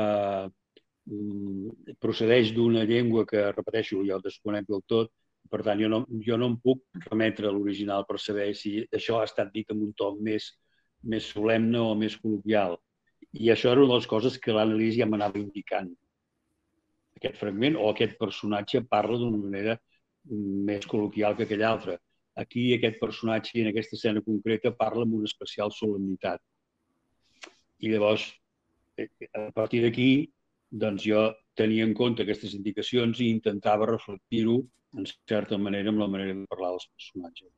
um, 0.49 1.69
procedeix 2.03 2.51
d'una 2.57 2.83
llengua 2.89 3.25
que, 3.29 3.45
repeteixo, 3.55 4.01
jo 4.09 4.19
desconec 4.25 4.67
del 4.69 4.83
tot, 4.93 5.13
per 5.49 5.61
tant, 5.65 5.79
jo 5.81 5.89
no, 5.89 6.03
jo 6.25 6.37
no 6.37 6.49
em 6.51 6.57
puc 6.61 6.83
remetre 7.07 7.47
a 7.49 7.53
l'original 7.53 8.05
per 8.09 8.19
saber 8.21 8.51
si 8.57 8.75
això 8.93 9.21
ha 9.21 9.29
estat 9.29 9.53
dit 9.55 9.71
amb 9.73 9.87
un 9.87 9.95
to 9.97 10.11
més, 10.19 10.51
més 11.13 11.31
solemne 11.33 11.79
o 11.81 11.95
més 11.97 12.19
col·loquial. 12.21 12.77
I 13.39 13.49
això 13.53 13.71
era 13.71 13.81
una 13.81 13.93
de 13.93 14.01
les 14.01 14.09
coses 14.09 14.37
que 14.41 14.53
l'Annelies 14.53 14.97
ja 14.99 15.07
m'anava 15.09 15.41
indicant 15.41 15.89
aquest 17.19 17.39
fragment 17.39 17.77
o 17.77 17.89
aquest 17.91 18.15
personatge 18.19 18.81
parla 18.87 19.17
d'una 19.19 19.39
manera 19.45 19.75
més 20.69 20.85
col·loquial 20.87 21.35
que 21.35 21.47
aquell 21.47 21.65
altre. 21.67 21.97
Aquí 22.39 22.69
aquest 22.73 22.99
personatge, 23.01 23.59
en 23.61 23.69
aquesta 23.71 23.97
escena 23.97 24.23
concreta, 24.25 24.71
parla 24.81 25.05
amb 25.05 25.17
una 25.19 25.29
especial 25.29 25.73
solemnitat. 25.75 26.41
I 27.83 27.91
llavors, 27.93 28.25
eh, 28.97 29.09
a 29.33 29.51
partir 29.55 29.81
d'aquí, 29.83 30.09
doncs 30.83 31.03
jo 31.03 31.23
tenia 31.59 31.83
en 31.87 31.93
compte 31.97 32.23
aquestes 32.23 32.53
indicacions 32.55 33.19
i 33.19 33.29
intentava 33.35 33.89
reflectir-ho, 33.89 34.59
en 34.97 35.05
certa 35.29 35.57
manera, 35.57 35.91
amb 35.91 36.01
la 36.01 36.07
manera 36.07 36.33
de 36.37 36.47
parlar 36.49 36.71
dels 36.75 36.87
personatges. 36.93 37.51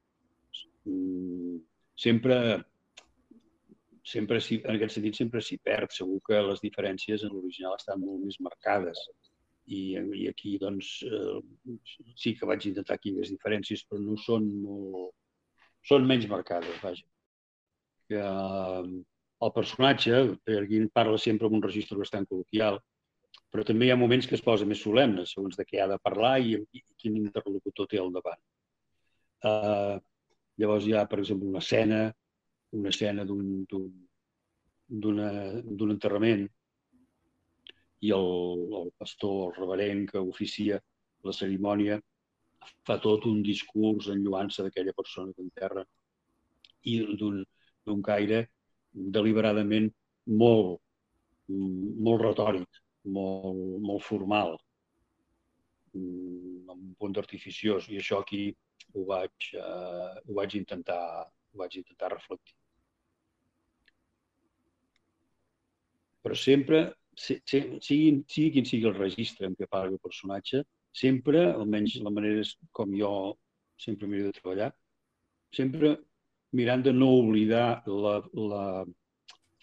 Mm, 0.86 1.60
sempre, 1.96 2.38
sempre 4.04 4.42
en 4.42 4.76
aquest 4.76 4.98
sentit, 4.98 5.20
sempre 5.20 5.42
s'hi 5.46 5.60
perd. 5.70 5.94
Segur 5.94 6.20
que 6.28 6.42
les 6.48 6.64
diferències 6.66 7.24
en 7.28 7.36
l'original 7.36 7.78
estan 7.78 8.02
molt 8.02 8.26
més 8.26 8.40
marcades 8.48 9.06
i, 9.66 9.82
i 10.24 10.28
aquí 10.30 10.58
doncs 10.62 10.92
eh, 11.08 11.40
sí 12.18 12.36
que 12.38 12.50
vaig 12.50 12.68
intentar 12.70 12.98
aquí 12.98 13.14
les 13.16 13.32
diferències, 13.34 13.86
però 13.88 14.02
no 14.02 14.18
són 14.20 14.48
molt... 14.64 15.14
són 15.88 16.06
menys 16.08 16.28
marcades, 16.30 16.78
vaja. 16.84 17.06
Que, 18.10 18.22
eh, 18.22 19.02
el 19.42 19.52
personatge, 19.56 20.22
aquí 20.62 20.80
parla 20.94 21.18
sempre 21.18 21.50
amb 21.50 21.58
un 21.58 21.64
registre 21.66 21.98
bastant 21.98 22.28
col·loquial, 22.30 22.78
però 23.52 23.66
també 23.68 23.88
hi 23.88 23.92
ha 23.92 24.00
moments 24.00 24.28
que 24.30 24.38
es 24.38 24.44
posa 24.46 24.68
més 24.70 24.84
solemne, 24.86 25.26
segons 25.26 25.58
de 25.58 25.66
què 25.66 25.82
ha 25.82 25.88
de 25.90 25.98
parlar 26.04 26.36
i, 26.40 26.56
i 26.78 26.84
quin 27.02 27.18
interlocutor 27.20 27.90
té 27.90 28.00
al 28.00 28.12
davant. 28.14 28.40
Uh, 29.42 29.98
llavors 30.62 30.86
hi 30.86 30.94
ha, 30.94 31.08
per 31.10 31.20
exemple, 31.24 31.50
una 31.50 31.64
escena, 31.64 32.06
una 32.78 32.94
escena 32.94 33.26
d'un 33.28 33.66
d'un 34.92 35.92
enterrament 35.94 36.46
i 38.02 38.12
el, 38.18 38.30
el 38.82 38.92
pastor, 38.98 39.36
el 39.48 39.58
reverent 39.60 40.08
que 40.10 40.22
oficia 40.34 40.80
la 41.28 41.34
cerimònia, 41.38 42.00
fa 42.88 42.98
tot 43.02 43.26
un 43.30 43.42
discurs 43.46 44.10
en 44.14 44.24
lluança 44.26 44.66
d'aquella 44.66 44.94
persona 44.98 45.34
que 45.36 45.46
enterra 45.46 45.84
i 46.90 46.98
d'un 47.20 48.02
caire 48.06 48.42
deliberadament 49.18 49.90
molt, 50.42 50.80
molt 52.08 52.24
retòric, 52.26 52.82
molt, 53.18 53.62
molt 53.86 54.06
formal, 54.06 54.56
amb 55.94 56.74
un 56.76 56.96
punt 57.00 57.18
artificiós. 57.22 57.90
I 57.90 58.00
això 58.02 58.22
aquí 58.22 58.48
ho 58.94 59.06
vaig, 59.10 59.52
eh, 59.54 60.14
ho 60.26 60.40
vaig, 60.40 60.56
intentar, 60.60 61.04
ho 61.54 61.62
vaig 61.64 61.78
intentar 61.82 62.12
reflectir. 62.16 62.56
Però 66.22 66.38
sempre 66.38 66.82
sigui, 67.18 68.24
sigui 68.28 68.52
quin 68.56 68.68
sigui 68.68 68.88
el 68.90 68.98
registre 68.98 69.48
en 69.48 69.56
què 69.60 69.68
parla 69.70 69.96
el 69.96 70.04
personatge, 70.04 70.64
sempre, 70.92 71.44
almenys 71.54 71.98
la 72.06 72.14
manera 72.14 72.44
com 72.72 72.94
jo 72.98 73.12
sempre 73.80 74.08
m'he 74.08 74.24
de 74.24 74.34
treballar, 74.38 74.72
sempre 75.56 75.96
mirant 76.58 76.84
de 76.84 76.94
no 76.94 77.10
oblidar 77.20 77.84
la, 77.88 78.18
la 78.36 78.66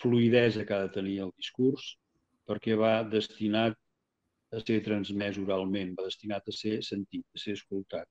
fluidesa 0.01 0.65
que 0.65 0.75
ha 0.75 0.87
de 0.87 0.95
tenir 0.95 1.19
el 1.27 1.33
discurs, 1.37 1.97
perquè 2.49 2.77
va 2.81 3.03
destinat 3.05 3.77
a 4.57 4.61
ser 4.63 4.79
transmès 4.85 5.37
oralment, 5.41 5.93
va 5.99 6.07
destinat 6.09 6.49
a 6.49 6.55
ser 6.55 6.79
sentit, 6.85 7.27
a 7.35 7.43
ser 7.43 7.57
escoltat. 7.59 8.09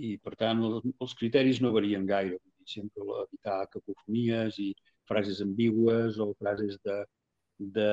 I, 0.00 0.16
per 0.24 0.32
tant, 0.40 0.62
els 0.64 1.14
criteris 1.18 1.60
no 1.60 1.72
varien 1.74 2.06
gaire. 2.08 2.38
Sempre 2.64 3.04
evitar 3.24 3.66
cacofonies 3.72 4.56
i 4.62 4.70
frases 5.10 5.42
ambigües 5.44 6.16
o 6.22 6.30
frases 6.38 6.78
de, 6.86 7.02
de 7.76 7.90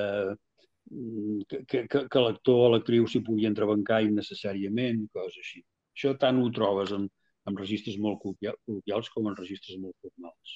Mm, 0.91 1.41
que, 1.47 1.85
que, 1.85 2.07
que 2.09 2.21
l'actor 2.23 2.63
o 2.65 2.69
l'actriu 2.73 3.05
s'hi 3.07 3.21
pugui 3.25 3.45
entrebancar 3.49 4.01
innecessàriament, 4.05 5.03
coses 5.13 5.37
així. 5.43 5.61
Això 5.93 6.15
tant 6.17 6.39
ho 6.41 6.47
trobes 6.55 6.93
en, 6.95 7.05
en 7.49 7.59
registres 7.59 7.99
molt 8.01 8.17
col·loquials 8.23 9.11
com 9.13 9.29
en 9.29 9.37
registres 9.37 9.77
molt 9.77 9.93
formals. 10.01 10.55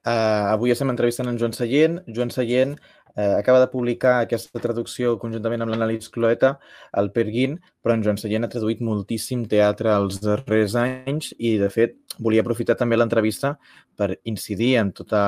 Uh, 0.00 0.48
avui 0.54 0.72
estem 0.72 0.88
entrevistant 0.88 1.28
en 1.28 1.36
Joan 1.36 1.52
Sallent. 1.52 1.98
Joan 2.16 2.30
Sallent 2.32 2.72
uh, 2.78 3.34
acaba 3.36 3.58
de 3.60 3.66
publicar 3.68 4.14
aquesta 4.22 4.62
traducció 4.64 5.18
conjuntament 5.20 5.60
amb 5.60 5.74
l'anàlisi 5.74 6.08
Cloeta, 6.14 6.54
el 6.96 7.10
Perguin, 7.12 7.58
però 7.84 7.98
en 7.98 8.06
Joan 8.06 8.16
Sallent 8.22 8.48
ha 8.48 8.50
traduït 8.54 8.80
moltíssim 8.80 9.42
teatre 9.50 9.92
els 9.98 10.16
darrers 10.24 10.78
anys 10.80 11.34
i, 11.36 11.58
de 11.60 11.68
fet, 11.74 12.00
volia 12.16 12.40
aprofitar 12.40 12.78
també 12.80 12.96
l'entrevista 12.96 13.58
per 14.00 14.14
incidir 14.32 14.78
en 14.80 14.94
tota, 14.96 15.20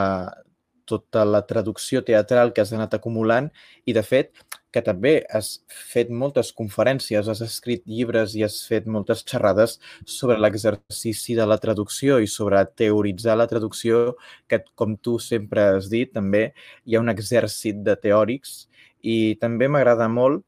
tota 0.92 1.24
la 1.28 1.42
traducció 1.48 2.04
teatral 2.06 2.52
que 2.52 2.62
has 2.62 2.72
anat 2.76 2.94
acumulant 2.98 3.50
i, 3.84 3.94
de 3.96 4.04
fet, 4.06 4.32
que 4.72 4.80
també 4.84 5.12
has 5.36 5.50
fet 5.68 6.10
moltes 6.10 6.50
conferències, 6.56 7.28
has 7.28 7.42
escrit 7.44 7.84
llibres 7.88 8.36
i 8.38 8.44
has 8.46 8.60
fet 8.68 8.88
moltes 8.88 9.24
xerrades 9.28 9.76
sobre 10.08 10.38
l'exercici 10.40 11.36
de 11.36 11.46
la 11.48 11.58
traducció 11.60 12.18
i 12.24 12.30
sobre 12.30 12.62
teoritzar 12.80 13.36
la 13.38 13.48
traducció, 13.50 14.16
que, 14.48 14.62
com 14.74 14.96
tu 14.96 15.18
sempre 15.20 15.68
has 15.76 15.90
dit, 15.92 16.12
també 16.12 16.50
hi 16.84 16.96
ha 16.96 17.04
un 17.04 17.12
exèrcit 17.12 17.84
de 17.84 17.98
teòrics 18.00 18.62
i 19.02 19.34
també 19.42 19.68
m'agrada 19.68 20.08
molt 20.08 20.46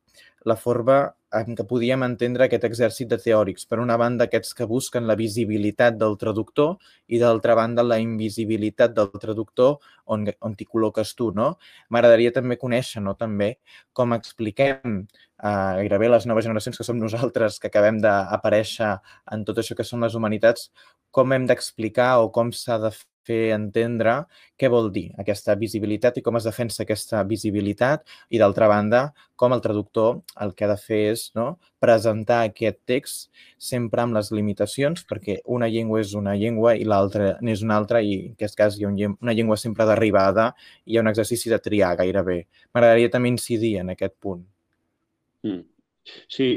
la 0.48 0.56
forma 0.56 0.98
en 1.40 1.56
què 1.58 1.64
podíem 1.68 2.04
entendre 2.06 2.46
aquest 2.46 2.64
exèrcit 2.68 3.10
de 3.10 3.18
teòrics. 3.20 3.66
Per 3.70 3.80
una 3.82 3.96
banda, 4.00 4.28
aquests 4.28 4.54
que 4.58 4.68
busquen 4.70 5.08
la 5.08 5.16
visibilitat 5.18 5.98
del 6.00 6.16
traductor 6.20 6.76
i, 7.08 7.18
d'altra 7.22 7.56
banda, 7.58 7.84
la 7.86 7.98
invisibilitat 8.02 8.94
del 8.96 9.10
traductor 9.20 9.78
on, 10.06 10.26
on 10.40 10.56
t'hi 10.56 10.68
col·loques 10.70 11.14
tu. 11.18 11.30
No? 11.36 11.54
M'agradaria 11.90 12.32
també 12.34 12.58
conèixer 12.60 13.02
no? 13.04 13.16
també 13.18 13.54
com 13.92 14.14
expliquem 14.16 15.04
a 15.44 15.54
gairebé 15.80 16.08
les 16.12 16.28
noves 16.30 16.46
generacions 16.46 16.78
que 16.78 16.86
som 16.86 17.00
nosaltres, 17.00 17.58
que 17.60 17.68
acabem 17.72 17.98
d'aparèixer 18.04 18.94
en 19.34 19.42
tot 19.48 19.58
això 19.60 19.76
que 19.76 19.86
són 19.86 20.06
les 20.06 20.14
humanitats, 20.14 20.70
com 21.14 21.34
hem 21.34 21.48
d'explicar 21.50 22.14
o 22.22 22.30
com 22.34 22.52
s'ha 22.54 22.78
de 22.82 22.94
fer 23.26 23.54
entendre 23.54 24.14
què 24.60 24.68
vol 24.70 24.90
dir 24.94 25.06
aquesta 25.20 25.56
visibilitat 25.58 26.18
i 26.18 26.22
com 26.24 26.38
es 26.38 26.46
defensa 26.48 26.82
aquesta 26.84 27.22
visibilitat 27.28 28.04
i, 28.28 28.38
d'altra 28.38 28.68
banda, 28.70 29.02
com 29.36 29.54
el 29.56 29.62
traductor 29.64 30.20
el 30.44 30.54
que 30.54 30.66
ha 30.66 30.70
de 30.70 30.78
fer 30.80 31.00
és 31.12 31.26
no, 31.38 31.56
presentar 31.82 32.44
aquest 32.48 32.80
text 32.86 33.44
sempre 33.58 34.04
amb 34.04 34.16
les 34.16 34.30
limitacions, 34.32 35.04
perquè 35.08 35.40
una 35.56 35.68
llengua 35.68 36.00
és 36.04 36.14
una 36.18 36.36
llengua 36.38 36.76
i 36.78 36.86
l'altra 36.88 37.34
n'és 37.42 37.64
una 37.66 37.78
altra 37.80 38.02
i 38.02 38.14
en 38.20 38.32
aquest 38.38 38.58
cas 38.58 38.78
hi 38.78 38.86
ha 38.86 38.92
una 38.94 39.36
llengua 39.36 39.58
sempre 39.60 39.86
d'arribada 39.88 40.52
i 40.84 40.94
hi 40.94 40.98
ha 40.98 41.04
un 41.04 41.12
exercici 41.12 41.52
de 41.52 41.60
triar 41.60 41.94
gairebé. 42.00 42.44
M'agradaria 42.72 43.12
també 43.12 43.32
incidir 43.34 43.78
en 43.82 43.94
aquest 43.94 44.18
punt. 44.20 44.44
Mm. 45.44 45.62
Sí, 46.28 46.48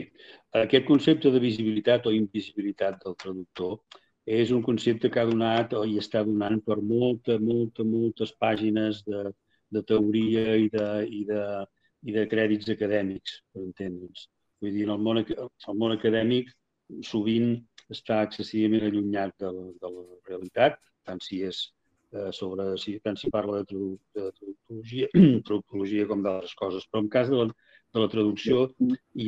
aquest 0.63 0.85
concepte 0.87 1.31
de 1.31 1.39
visibilitat 1.39 2.07
o 2.07 2.13
invisibilitat 2.15 2.99
del 3.03 3.15
traductor 3.15 3.79
és 4.27 4.51
un 4.51 4.61
concepte 4.61 5.09
que 5.09 5.21
ha 5.21 5.29
donat 5.29 5.73
o 5.77 5.85
hi 5.87 5.95
està 6.01 6.23
donant 6.27 6.59
per 6.65 6.77
molta, 6.83 7.37
molta, 7.39 7.85
moltes 7.87 8.33
pàgines 8.43 8.99
de, 9.07 9.23
de 9.71 9.83
teoria 9.87 10.57
i 10.59 10.67
de, 10.73 10.87
i, 11.19 11.21
de, 11.29 11.43
i 12.03 12.15
de 12.15 12.25
crèdits 12.33 12.67
acadèmics, 12.73 13.37
per 13.53 13.63
entendre'ns. 13.63 14.27
Vull 14.59 14.75
dir, 14.75 14.87
el 14.91 14.99
món, 15.05 15.21
el 15.23 15.79
món 15.79 15.95
acadèmic 15.95 16.51
sovint 17.07 17.55
està 17.93 18.19
excessivament 18.27 18.83
allunyat 18.89 19.33
de 19.39 19.51
la, 19.55 19.65
de 19.79 19.91
la 19.95 20.05
realitat, 20.27 20.75
tant 21.07 21.23
si 21.23 21.39
és 21.47 21.61
eh, 22.11 22.27
sobre, 22.35 22.73
si, 22.83 22.97
tant 23.03 23.15
si 23.19 23.31
parla 23.31 23.61
de, 23.61 23.69
tradu, 23.71 23.93
de 24.17 24.27
traductologia, 24.41 25.07
traducologia 25.47 26.09
com 26.11 26.25
d'altres 26.25 26.55
coses. 26.59 26.87
Però 26.91 27.05
en 27.05 27.09
cas 27.15 27.31
de 27.31 27.39
la, 27.39 27.47
de 27.95 28.03
la 28.03 28.11
traducció, 28.11 28.67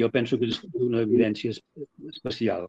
jo 0.02 0.12
penso 0.12 0.40
que 0.40 0.52
és 0.52 0.60
una 0.74 1.08
evidència 1.08 1.56
especial. 2.12 2.68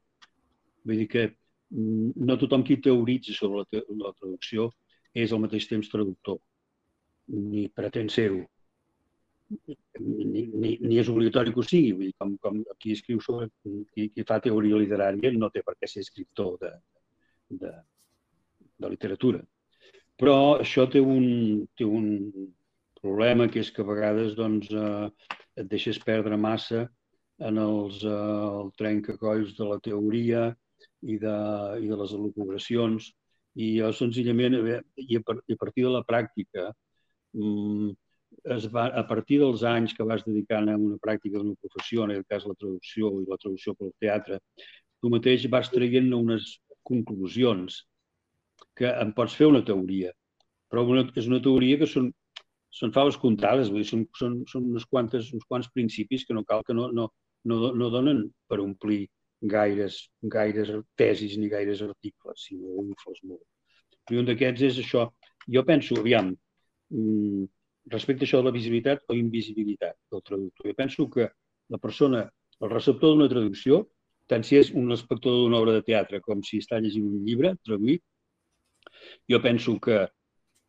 Vull 0.87 1.03
dir 1.03 1.11
que 1.11 1.27
no 1.71 2.37
tothom 2.39 2.65
qui 2.67 2.81
teoritza 2.83 3.35
sobre 3.37 3.63
la, 3.63 3.83
la 4.05 4.15
traducció 4.19 4.71
és 5.15 5.33
al 5.33 5.43
mateix 5.43 5.67
temps 5.71 5.91
traductor, 5.91 6.39
ni 7.31 7.69
pretén 7.75 8.11
ser-ho, 8.11 8.43
ni, 9.51 10.47
ni, 10.47 10.77
ni 10.81 10.99
és 10.99 11.09
obligatori 11.11 11.53
que 11.55 11.63
ho 11.63 11.67
sigui. 11.67 11.93
Vull 11.97 12.11
dir, 12.11 12.17
com, 12.19 12.37
com 12.43 12.61
qui 12.79 12.95
escriu 12.97 13.21
sobre, 13.25 13.49
qui, 13.95 14.09
qui 14.15 14.27
fa 14.27 14.41
teoria 14.43 14.79
literària 14.81 15.33
no 15.37 15.51
té 15.51 15.65
per 15.67 15.77
què 15.79 15.91
ser 15.91 16.05
escriptor 16.05 16.57
de, 16.63 16.71
de, 17.63 17.73
de 18.79 18.93
literatura. 18.93 19.43
Però 20.21 20.37
això 20.61 20.87
té 20.91 21.01
un, 21.01 21.67
té 21.79 21.87
un 21.87 22.09
problema 23.01 23.49
que 23.49 23.63
és 23.65 23.71
que 23.73 23.83
a 23.83 23.89
vegades 23.89 24.35
doncs, 24.39 24.71
eh, 24.71 25.37
et 25.61 25.69
deixes 25.71 25.99
perdre 26.05 26.37
massa 26.37 26.87
en 27.41 27.59
els, 27.59 28.03
eh, 28.05 28.17
el 28.63 28.71
trencacolls 28.79 29.57
de 29.59 29.71
la 29.71 29.79
teoria 29.81 30.51
i 31.03 31.17
de, 31.23 31.37
i 31.81 31.91
de 31.91 31.99
les 32.03 32.15
elucubracions. 32.19 33.11
I 33.61 33.73
jo 33.81 33.91
senzillament, 33.97 34.57
eh, 34.61 34.79
i 35.03 35.19
a, 35.19 35.37
i 35.51 35.57
a 35.57 35.61
partir 35.61 35.87
de 35.87 35.95
la 35.97 36.05
pràctica, 36.07 36.69
mm, 37.35 37.91
es 38.57 38.67
va, 38.73 38.87
a 38.95 39.03
partir 39.09 39.41
dels 39.41 39.65
anys 39.67 39.95
que 39.97 40.07
vas 40.07 40.23
dedicant 40.27 40.71
a 40.71 40.77
una 40.79 40.99
pràctica 41.03 41.41
d'una 41.41 41.59
professió, 41.61 42.05
en 42.05 42.15
aquest 42.15 42.29
cas 42.31 42.47
la 42.47 42.57
traducció 42.59 43.11
i 43.21 43.27
la 43.29 43.39
traducció 43.43 43.75
pel 43.75 43.93
teatre, 44.01 44.39
tu 45.01 45.11
mateix 45.13 45.47
vas 45.51 45.71
traient 45.73 46.13
unes 46.15 46.55
conclusions 46.87 47.83
que 48.77 48.89
en 48.89 49.13
pots 49.17 49.37
fer 49.37 49.49
una 49.51 49.65
teoria, 49.67 50.13
però 50.71 50.85
una, 50.87 51.05
és 51.17 51.29
una 51.29 51.41
teoria 51.43 51.79
que 51.81 51.89
són, 51.91 52.11
són 52.71 52.95
faves 52.95 53.19
comptades, 53.21 53.71
vull 53.73 53.83
dir, 53.83 53.89
són, 53.91 54.05
són, 54.17 54.37
són 54.51 54.69
unes 54.73 54.87
quantes, 54.87 55.33
uns 55.37 55.47
quants 55.49 55.69
principis 55.75 56.25
que 56.27 56.37
no 56.37 56.45
cal 56.49 56.63
que 56.67 56.77
no, 56.77 56.91
no, 56.97 57.09
no, 57.51 57.73
no 57.77 57.91
donen 57.93 58.25
per 58.49 58.61
omplir 58.63 59.07
gaires, 59.41 60.11
gaires 60.23 60.71
tesis 60.97 61.37
ni 61.39 61.49
gaires 61.49 61.83
articles, 61.83 62.45
sinó 62.49 62.77
un 62.83 62.93
fos 63.03 63.21
molt. 63.25 63.45
I 64.11 64.21
un 64.21 64.29
d'aquests 64.29 64.67
és 64.69 64.79
això. 64.83 65.07
Jo 65.49 65.65
penso, 65.65 65.97
aviam, 66.01 66.35
mm, 66.91 67.45
respecte 67.91 68.25
a 68.25 68.27
això 68.27 68.39
de 68.39 68.49
la 68.49 68.57
visibilitat 68.57 69.03
o 69.09 69.15
invisibilitat 69.15 69.97
del 70.11 70.23
traductor, 70.23 70.67
jo 70.67 70.75
penso 70.75 71.09
que 71.11 71.31
la 71.69 71.79
persona, 71.79 72.31
el 72.61 72.71
receptor 72.71 73.15
d'una 73.15 73.29
traducció, 73.29 73.89
tant 74.27 74.45
si 74.45 74.57
és 74.57 74.71
un 74.71 74.93
espectador 74.93 75.45
d'una 75.45 75.59
obra 75.59 75.73
de 75.73 75.83
teatre 75.83 76.21
com 76.21 76.43
si 76.43 76.59
està 76.59 76.79
llegint 76.79 77.07
un 77.09 77.25
llibre 77.25 77.55
traduït, 77.65 78.03
jo 79.31 79.41
penso 79.43 79.79
que 79.81 79.99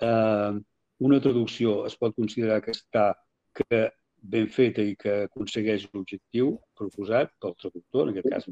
eh, 0.01 0.51
una 0.99 1.19
traducció 1.21 1.85
es 1.85 1.97
pot 1.97 2.15
considerar 2.15 2.61
que 2.61 2.71
està 2.71 3.11
que 3.53 3.91
ben 4.21 4.47
feta 4.47 4.83
i 4.85 4.95
que 4.95 5.23
aconsegueix 5.25 5.87
l'objectiu 5.91 6.55
proposat 6.77 7.33
pel 7.41 7.55
traductor, 7.59 8.07
en 8.07 8.13
aquest 8.13 8.29
cas 8.29 8.49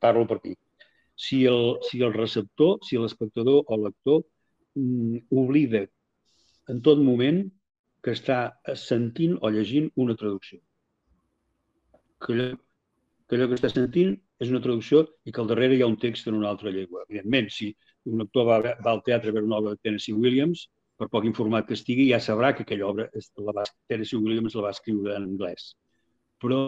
parlo 0.00 0.26
per 0.28 0.38
aquí. 0.38 0.54
Si 1.16 1.44
el, 1.48 1.78
si 1.88 2.02
el 2.04 2.12
receptor, 2.12 2.76
si 2.84 2.98
l'espectador 3.00 3.62
o 3.64 3.76
el 3.76 3.86
lector 3.88 4.20
mm, 4.76 5.24
oblida 5.32 5.86
en 6.68 6.82
tot 6.84 7.00
moment 7.00 7.40
que 8.04 8.12
està 8.14 8.38
sentint 8.78 9.38
o 9.40 9.50
llegint 9.50 9.88
una 10.02 10.14
traducció. 10.18 10.60
Que 12.22 12.34
allò, 12.34 12.52
que 13.26 13.36
allò 13.38 13.48
que 13.50 13.58
està 13.58 13.72
sentint 13.72 14.14
és 14.42 14.52
una 14.52 14.60
traducció 14.62 15.06
i 15.24 15.32
que 15.32 15.40
al 15.42 15.48
darrere 15.50 15.76
hi 15.76 15.82
ha 15.82 15.90
un 15.90 15.98
text 16.02 16.28
en 16.28 16.36
una 16.38 16.50
altra 16.52 16.70
llengua. 16.74 17.06
Evidentment, 17.08 17.48
si 17.50 17.72
un 18.12 18.22
actor 18.22 18.46
va, 18.50 18.58
va 18.84 18.92
al 18.92 19.02
teatre 19.06 19.32
a 19.32 19.36
veure 19.36 19.48
una 19.48 19.58
obra 19.62 19.74
de 19.74 19.82
Tennessee 19.82 20.14
Williams, 20.14 20.68
per 20.96 21.08
poc 21.12 21.26
informat 21.28 21.66
que 21.68 21.76
estigui, 21.76 22.08
ja 22.10 22.20
sabrà 22.22 22.52
que 22.56 22.64
aquella 22.64 22.86
obra, 22.88 23.06
la 23.48 23.54
va, 23.56 23.64
Tennessee 23.90 24.20
Williams 24.20 24.56
la 24.56 24.66
va 24.66 24.72
escriure 24.74 25.16
en 25.16 25.26
anglès. 25.28 25.74
Però 26.42 26.60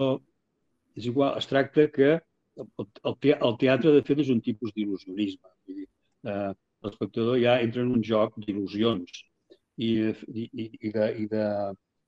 és 0.98 1.08
igual, 1.08 1.36
es 1.40 1.48
tracta 1.48 1.86
que 1.94 2.10
el, 2.58 3.16
teatre, 3.22 3.94
de 3.94 4.02
fet, 4.04 4.22
és 4.24 4.32
un 4.34 4.40
tipus 4.44 4.74
d'il·lusionisme. 4.76 5.52
Eh, 6.28 6.52
L'espectador 6.86 7.40
ja 7.42 7.56
entra 7.62 7.82
en 7.82 7.90
un 7.96 8.02
joc 8.06 8.36
d'il·lusions 8.38 9.22
i, 9.82 9.88
i, 10.28 10.44
i, 10.52 10.92
de, 10.94 11.08
i 11.22 11.26
de, 11.30 11.46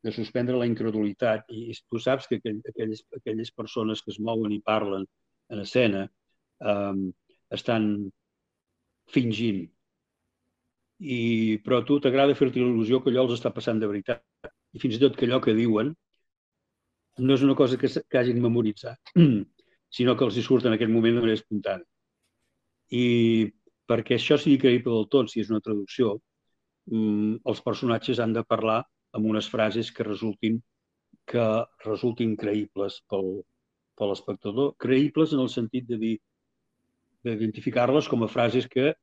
de 0.07 0.13
suspendre 0.15 0.59
la 0.59 0.69
incredulitat. 0.71 1.49
I 1.51 1.75
tu 1.91 1.99
saps 2.03 2.29
que 2.31 2.39
aquelles, 2.39 3.03
aquelles 3.17 3.51
persones 3.51 4.05
que 4.05 4.13
es 4.15 4.21
mouen 4.21 4.55
i 4.55 4.61
parlen 4.63 5.07
en 5.51 5.65
escena 5.65 6.05
eh, 6.07 7.11
estan 7.57 7.91
fingint 9.11 9.65
i, 11.01 11.59
però 11.65 11.81
a 11.81 11.85
tu 11.89 11.99
t'agrada 12.01 12.37
fer-te 12.37 12.61
il·lusió 12.61 13.01
que 13.01 13.11
allò 13.11 13.25
els 13.27 13.39
està 13.39 13.53
passant 13.57 13.81
de 13.81 13.89
veritat. 13.89 14.23
I 14.77 14.83
fins 14.83 14.97
i 14.97 15.01
tot 15.03 15.17
que 15.17 15.27
allò 15.27 15.41
que 15.43 15.57
diuen 15.57 15.95
no 17.21 17.35
és 17.35 17.43
una 17.45 17.57
cosa 17.59 17.77
que, 17.81 17.89
que 17.89 18.19
hagin 18.19 18.41
memoritzat, 18.41 19.13
sinó 19.97 20.17
que 20.17 20.25
els 20.25 20.37
hi 20.37 20.45
surt 20.47 20.69
en 20.69 20.77
aquell 20.77 20.93
moment 20.93 21.17
de 21.17 21.25
manera 21.25 21.41
espontània. 21.41 21.89
I 22.91 23.51
perquè 23.91 24.17
això 24.17 24.39
sigui 24.39 24.61
creïble 24.63 24.95
del 24.95 25.09
tot, 25.13 25.31
si 25.31 25.43
és 25.43 25.51
una 25.51 25.63
traducció, 25.65 26.17
mm, 26.91 27.43
els 27.51 27.63
personatges 27.67 28.21
han 28.23 28.35
de 28.37 28.45
parlar 28.47 28.83
amb 29.17 29.27
unes 29.27 29.49
frases 29.51 29.91
que 29.93 30.07
resultin 30.07 30.61
que 31.31 31.47
resultin 31.85 32.35
creïbles 32.39 33.01
pel, 33.11 33.43
per 33.99 34.09
l'espectador, 34.11 34.73
creïbles 34.83 35.35
en 35.35 35.43
el 35.45 35.51
sentit 35.53 35.87
de 35.87 35.99
dir 36.01 36.17
d'identificar-les 37.27 38.09
com 38.11 38.25
a 38.25 38.31
frases 38.33 38.67
que 38.71 38.95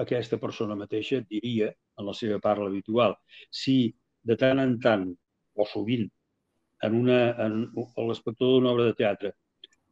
aquesta 0.00 0.38
persona 0.40 0.76
mateixa 0.78 1.20
diria 1.28 1.70
en 1.98 2.08
la 2.08 2.14
seva 2.16 2.38
parla 2.40 2.68
habitual. 2.70 3.16
Si 3.50 3.92
de 4.24 4.36
tant 4.40 4.60
en 4.62 4.78
tant, 4.80 5.06
o 5.54 5.66
sovint, 5.68 6.08
en, 6.82 6.94
una, 6.98 7.18
en, 7.44 7.58
l'espectador 8.08 8.58
d'una 8.58 8.72
obra 8.72 8.88
de 8.88 8.96
teatre, 8.98 9.32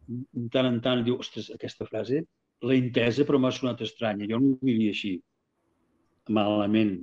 de 0.08 0.46
tant 0.52 0.66
en 0.66 0.80
tant 0.82 1.04
diu, 1.06 1.18
ostres, 1.22 1.50
aquesta 1.54 1.86
frase 1.86 2.24
l'he 2.66 2.78
entesa 2.80 3.24
però 3.24 3.38
m'ha 3.40 3.52
sonat 3.54 3.82
estranya, 3.86 4.28
jo 4.28 4.40
no 4.40 4.54
ho 4.54 4.66
diria 4.66 4.94
així, 4.94 5.14
malament. 6.28 6.98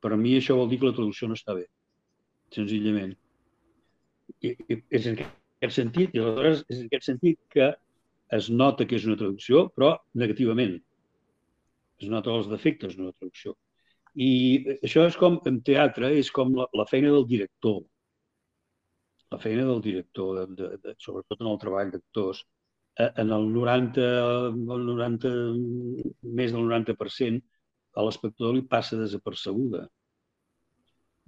Per 0.00 0.14
a 0.14 0.18
mi 0.18 0.34
això 0.38 0.56
vol 0.56 0.70
dir 0.70 0.80
que 0.80 0.88
la 0.88 0.96
traducció 0.96 1.28
no 1.28 1.36
està 1.38 1.54
bé, 1.58 1.66
senzillament. 2.54 3.12
I, 4.40 4.54
i 4.54 4.78
és 4.96 5.06
en 5.10 5.18
aquest 5.20 5.76
sentit, 5.76 6.14
i 6.14 6.22
aleshores 6.22 6.64
és 6.68 6.80
en 6.80 6.88
aquest 6.88 7.10
sentit 7.10 7.40
que 7.52 7.68
es 8.36 8.48
nota 8.50 8.86
que 8.86 8.96
és 8.96 9.06
una 9.06 9.18
traducció, 9.20 9.66
però 9.76 9.92
negativament 10.22 10.78
es 12.00 12.08
nota 12.12 12.32
els 12.34 12.48
defectes 12.50 12.96
d'una 12.96 13.12
traducció. 13.12 13.54
I 14.14 14.30
això 14.82 15.04
és 15.06 15.16
com, 15.20 15.38
en 15.46 15.60
teatre, 15.66 16.10
és 16.18 16.30
com 16.34 16.54
la, 16.56 16.66
la 16.74 16.86
feina 16.90 17.12
del 17.14 17.26
director. 17.30 17.80
La 19.30 19.38
feina 19.38 19.66
del 19.68 19.82
director, 19.84 20.40
de, 20.40 20.56
de, 20.58 20.70
de, 20.84 20.94
sobretot 20.98 21.44
en 21.44 21.52
el 21.52 21.60
treball 21.62 21.92
d'actors, 21.92 22.42
eh, 22.98 23.10
en 23.22 23.30
el 23.36 23.46
90, 23.54 24.08
el 24.74 24.86
90, 24.88 25.34
més 26.40 26.56
del 26.56 26.66
90%, 26.66 27.44
a 27.94 28.06
l'espectador 28.06 28.56
li 28.56 28.66
passa 28.74 28.98
desapercebuda. 28.98 29.84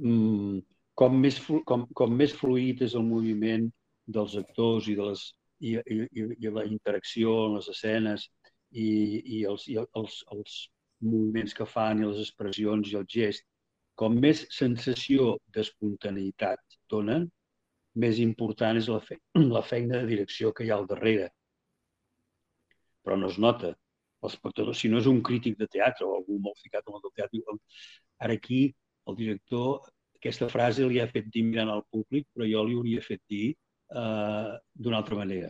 Mm, 0.03 0.59
com, 0.99 1.21
més, 1.23 1.39
com, 1.69 1.87
com 1.95 2.19
més 2.19 2.35
fluid 2.39 2.83
és 2.87 2.97
el 2.99 3.07
moviment 3.07 3.69
dels 4.17 4.35
actors 4.41 4.89
i, 4.91 4.97
de 4.99 5.09
les, 5.11 5.25
i, 5.63 5.77
i, 5.79 6.27
i 6.43 6.53
la 6.55 6.65
interacció 6.67 7.35
en 7.47 7.59
les 7.59 7.69
escenes 7.71 8.27
i, 8.73 8.89
i, 9.39 9.45
els, 9.49 9.67
i 9.69 9.79
els, 9.83 10.19
els 10.35 10.57
moviments 11.03 11.55
que 11.59 11.67
fan 11.67 12.03
i 12.03 12.09
les 12.09 12.21
expressions 12.23 12.91
i 12.93 12.99
el 13.01 13.07
gest, 13.15 13.45
com 13.99 14.17
més 14.25 14.47
sensació 14.55 15.37
d'espontaneïtat 15.55 16.79
donen, 16.91 17.29
més 18.03 18.19
important 18.25 18.79
és 18.81 18.89
la, 18.89 19.01
fe 19.05 19.19
la 19.57 19.63
feina 19.63 20.01
de 20.01 20.11
direcció 20.15 20.53
que 20.57 20.65
hi 20.65 20.73
ha 20.73 20.79
al 20.81 20.89
darrere. 20.91 21.31
Però 23.05 23.19
no 23.19 23.29
es 23.33 23.39
nota. 23.43 23.75
L'espectador, 24.23 24.77
si 24.79 24.89
no 24.89 25.01
és 25.03 25.09
un 25.11 25.19
crític 25.27 25.59
de 25.59 25.67
teatre 25.67 26.07
o 26.07 26.15
algú 26.17 26.39
molt 26.39 26.61
ficat 26.63 26.87
en 26.87 26.99
el 26.99 27.15
teatre, 27.19 27.57
ara 28.23 28.37
aquí 28.39 28.61
el 29.11 29.17
director 29.19 29.83
aquesta 30.23 30.47
frase 30.49 30.87
li 30.87 31.01
ha 31.03 31.09
fet 31.11 31.27
dir 31.35 31.43
mirant 31.49 31.73
al 31.73 31.83
públic, 31.91 32.29
però 32.31 32.47
jo 32.47 32.63
li 32.67 32.77
hauria 32.79 33.03
fet 33.03 33.21
dir 33.33 33.49
eh, 33.51 34.53
d'una 34.85 35.01
altra 35.01 35.19
manera. 35.19 35.49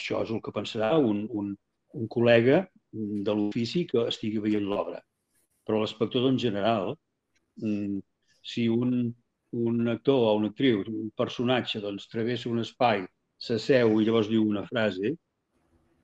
Això 0.00 0.22
és 0.24 0.32
el 0.32 0.40
que 0.44 0.54
pensarà 0.56 0.94
un, 0.96 1.26
un, 1.42 1.50
un 1.98 2.08
col·lega 2.08 2.60
de 2.92 3.34
l'ofici 3.36 3.84
que 3.90 4.06
estigui 4.10 4.42
veient 4.44 4.66
l'obra. 4.66 5.00
Però 5.66 5.80
l'espectador 5.80 6.32
en 6.32 6.38
general, 6.38 6.94
mm, 7.62 7.98
si 8.42 8.66
un, 8.68 9.12
un 9.52 9.88
actor 9.88 10.26
o 10.28 10.36
una 10.36 10.50
actriu, 10.52 10.82
un 10.86 11.10
personatge, 11.16 11.80
doncs, 11.80 12.08
travessa 12.08 12.48
un 12.50 12.62
espai, 12.64 13.04
s'asseu 13.40 14.00
i 14.00 14.06
llavors 14.06 14.30
diu 14.30 14.46
una 14.46 14.64
frase, 14.66 15.14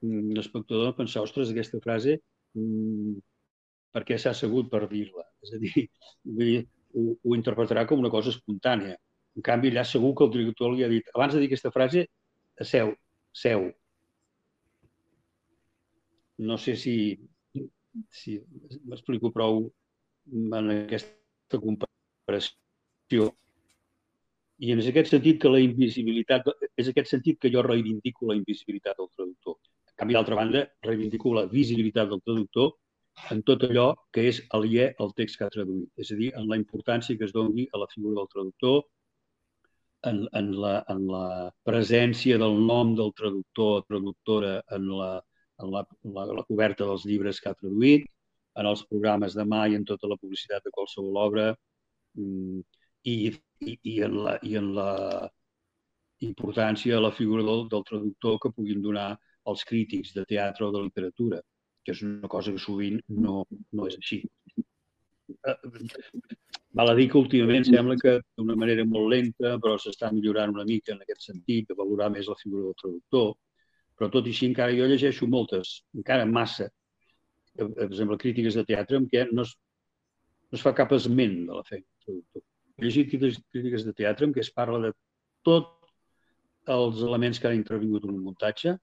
mm, 0.03 0.37
l'espectador 0.39 0.95
pensa, 0.97 1.23
ostres, 1.23 1.51
aquesta 1.51 1.81
frase, 1.81 2.21
mm, 2.55 3.17
per 3.93 4.05
què 4.05 4.19
s'ha 4.19 4.35
assegut 4.37 4.71
per 4.71 4.87
dir-la? 4.89 5.25
És 5.43 5.55
a 5.55 5.59
dir, 5.63 5.89
ho, 6.97 7.17
ho 7.23 7.35
interpretarà 7.37 7.87
com 7.87 8.03
una 8.03 8.13
cosa 8.13 8.33
espontània. 8.35 8.97
En 9.37 9.45
canvi, 9.45 9.71
allà 9.73 9.85
segur 9.85 10.15
que 10.17 10.25
el 10.25 10.33
director 10.33 10.73
li 10.73 10.85
ha 10.85 10.93
dit, 10.93 11.09
abans 11.15 11.35
de 11.35 11.41
dir 11.41 11.51
aquesta 11.51 11.73
frase, 11.75 12.07
seu, 12.65 12.95
seu, 13.33 13.67
no 16.39 16.59
sé 16.59 16.77
si, 16.77 16.97
si 18.11 18.37
m'explico 18.85 19.33
prou 19.33 19.67
en 20.33 20.71
aquesta 20.75 21.61
comparació. 21.63 23.31
I 24.57 24.73
en 24.73 24.81
aquest 24.81 25.13
sentit 25.13 25.39
que 25.41 25.53
la 25.53 25.61
invisibilitat, 25.61 26.49
és 26.81 26.89
aquest 26.89 27.13
sentit 27.13 27.39
que 27.41 27.53
jo 27.53 27.63
reivindico 27.65 28.31
la 28.31 28.37
invisibilitat 28.39 28.97
del 28.99 29.11
traductor. 29.13 29.59
En 29.93 29.97
canvi, 30.01 30.17
d'altra 30.17 30.39
banda, 30.39 30.65
reivindico 30.89 31.35
la 31.37 31.47
visibilitat 31.51 32.09
del 32.13 32.23
traductor 32.25 32.73
en 33.33 33.43
tot 33.49 33.65
allò 33.65 33.87
que 34.13 34.27
és 34.31 34.43
aliè 34.57 34.91
al 35.01 35.13
text 35.17 35.39
que 35.39 35.47
ha 35.47 35.53
traduït. 35.53 35.89
És 36.01 36.13
a 36.13 36.19
dir, 36.21 36.33
en 36.41 36.49
la 36.51 36.59
importància 36.61 37.17
que 37.17 37.29
es 37.29 37.33
doni 37.37 37.69
a 37.73 37.81
la 37.81 37.89
figura 37.93 38.21
del 38.21 38.33
traductor, 38.33 38.83
en, 40.09 40.27
en, 40.39 40.51
la, 40.63 40.75
en 40.93 41.07
la 41.11 41.27
presència 41.67 42.39
del 42.39 42.61
nom 42.67 42.95
del 42.99 43.13
traductor 43.17 43.81
o 43.81 43.85
traductora 43.89 44.61
en 44.77 44.89
la, 44.99 45.11
en 45.63 45.73
la, 45.73 45.85
la, 46.17 46.27
la 46.41 46.45
coberta 46.49 46.89
dels 46.89 47.07
llibres 47.09 47.41
que 47.41 47.51
ha 47.51 47.59
traduït, 47.59 48.07
en 48.57 48.69
els 48.71 48.83
programes 48.89 49.37
de 49.37 49.45
mai, 49.45 49.77
en 49.77 49.85
tota 49.85 50.09
la 50.09 50.17
publicitat 50.21 50.65
de 50.65 50.73
qualsevol 50.73 51.19
obra, 51.21 51.51
mm, 52.17 52.61
i, 53.07 53.17
i, 53.61 53.79
i, 53.83 53.97
en, 54.07 54.17
la, 54.25 54.39
i 54.43 54.57
en, 54.61 54.73
la, 54.77 54.93
importància 56.21 56.97
a 56.97 57.01
la 57.01 57.13
figura 57.13 57.43
del, 57.43 57.69
del 57.69 57.85
traductor 57.85 58.39
que 58.41 58.53
puguin 58.55 58.83
donar 58.83 59.17
els 59.47 59.65
crítics 59.65 60.15
de 60.15 60.25
teatre 60.25 60.67
o 60.67 60.73
de 60.73 60.83
literatura, 60.87 61.41
que 61.85 61.93
és 61.93 62.03
una 62.03 62.29
cosa 62.29 62.53
que 62.53 62.63
sovint 62.63 63.01
no, 63.09 63.45
no 63.73 63.87
és 63.87 63.99
així. 64.01 64.23
Eh, 65.27 65.57
val 66.77 66.93
a 66.93 66.95
dir 66.99 67.09
que 67.11 67.21
últimament 67.21 67.67
sembla 67.69 67.99
que 68.01 68.17
d'una 68.39 68.57
manera 68.59 68.87
molt 68.89 69.13
lenta, 69.13 69.57
però 69.63 69.77
s'està 69.79 70.11
millorant 70.13 70.55
una 70.55 70.67
mica 70.69 70.95
en 70.95 71.03
aquest 71.05 71.29
sentit, 71.29 71.69
de 71.69 71.79
valorar 71.79 72.11
més 72.15 72.31
la 72.31 72.39
figura 72.41 72.71
del 72.71 72.81
traductor, 72.81 73.35
però 73.97 74.11
tot 74.13 74.27
i 74.27 74.35
així 74.35 74.51
encara 74.51 74.75
jo 74.77 74.89
llegeixo 74.89 75.29
moltes, 75.31 75.81
encara 75.97 76.27
massa, 76.29 76.69
per 77.57 77.87
exemple, 77.87 78.19
crítiques 78.21 78.59
de 78.59 78.65
teatre 78.69 79.01
en 79.01 79.07
què 79.13 79.25
no 79.33 79.47
es, 79.47 79.55
no 80.51 80.59
es 80.59 80.65
fa 80.65 80.75
cap 80.77 80.93
esment 80.97 81.39
de 81.49 81.57
la 81.57 81.65
feina 81.65 81.87
del 81.87 82.05
traductor. 82.05 82.45
He 82.77 82.85
llegit 82.85 83.11
crítiques 83.15 83.87
de 83.87 83.95
teatre 83.97 84.29
en 84.29 84.35
què 84.37 84.45
es 84.45 84.53
parla 84.53 84.83
de 84.85 84.93
tot 85.49 85.73
els 86.77 87.01
elements 87.07 87.41
que 87.41 87.49
han 87.49 87.57
intervingut 87.57 88.05
en 88.05 88.13
un 88.13 88.25
muntatge, 88.27 88.75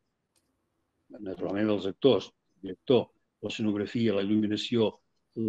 naturalment 1.19 1.69
dels 1.69 1.85
actors, 1.91 2.31
el 2.57 2.69
director, 2.69 3.05
l'escenografia, 3.45 4.15
la 4.15 4.23
il·luminació, 4.25 4.89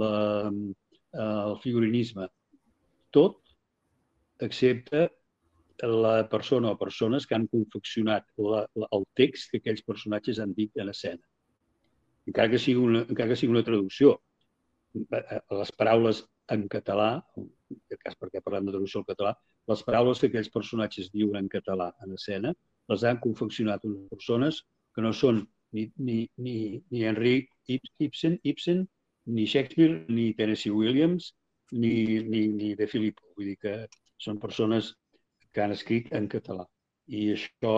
la, 0.01 0.15
eh, 0.51 1.21
el 1.23 1.57
figurinisme, 1.63 2.29
tot, 3.15 3.41
excepte 4.45 5.07
la 5.83 6.29
persona 6.31 6.71
o 6.71 6.79
persones 6.79 7.27
que 7.27 7.35
han 7.35 7.47
confeccionat 7.51 8.27
la, 8.39 8.63
la, 8.75 8.89
el 8.93 9.07
text 9.19 9.51
que 9.51 9.61
aquells 9.63 9.83
personatges 9.83 10.39
han 10.39 10.55
dit 10.55 10.77
en 10.79 10.93
escena. 10.93 11.23
Encara 12.31 12.53
que 12.53 12.61
sigui 12.63 12.81
una, 12.81 13.03
encara 13.05 13.33
que 13.33 13.39
sigui 13.41 13.53
una 13.53 13.65
traducció, 13.67 14.15
eh, 14.95 15.41
les 15.59 15.73
paraules 15.79 16.23
en 16.55 16.69
català, 16.69 17.09
en 17.41 17.49
aquest 17.89 18.05
cas 18.05 18.17
perquè 18.21 18.43
parlem 18.45 18.69
de 18.69 18.77
traducció 18.77 19.03
al 19.03 19.09
català, 19.09 19.35
les 19.73 19.83
paraules 19.83 20.21
que 20.21 20.31
aquells 20.31 20.53
personatges 20.53 21.11
diuen 21.13 21.41
en 21.41 21.51
català 21.53 21.91
en 22.05 22.15
escena 22.19 22.53
les 22.93 23.05
han 23.09 23.21
confeccionat 23.21 23.85
unes 23.89 24.09
persones 24.13 24.61
que 24.95 25.05
no 25.05 25.13
són 25.17 25.41
ni, 25.75 25.89
ni, 25.97 26.19
ni, 26.37 26.57
ni 26.91 27.05
Henry 27.05 27.49
Ibsen, 27.67 28.39
Ibsen, 28.45 28.85
ni 29.27 29.47
Shakespeare, 29.47 30.05
ni 30.09 30.35
Tennessee 30.35 30.71
Williams, 30.71 31.33
ni, 31.73 32.21
ni, 32.23 32.47
ni 32.49 32.75
de 32.75 32.87
Filippo. 32.87 33.25
Vull 33.37 33.51
dir 33.51 33.57
que 33.59 33.75
són 34.21 34.39
persones 34.39 34.93
que 35.55 35.63
han 35.63 35.75
escrit 35.75 36.11
en 36.19 36.27
català. 36.33 36.67
I 37.07 37.31
això 37.35 37.77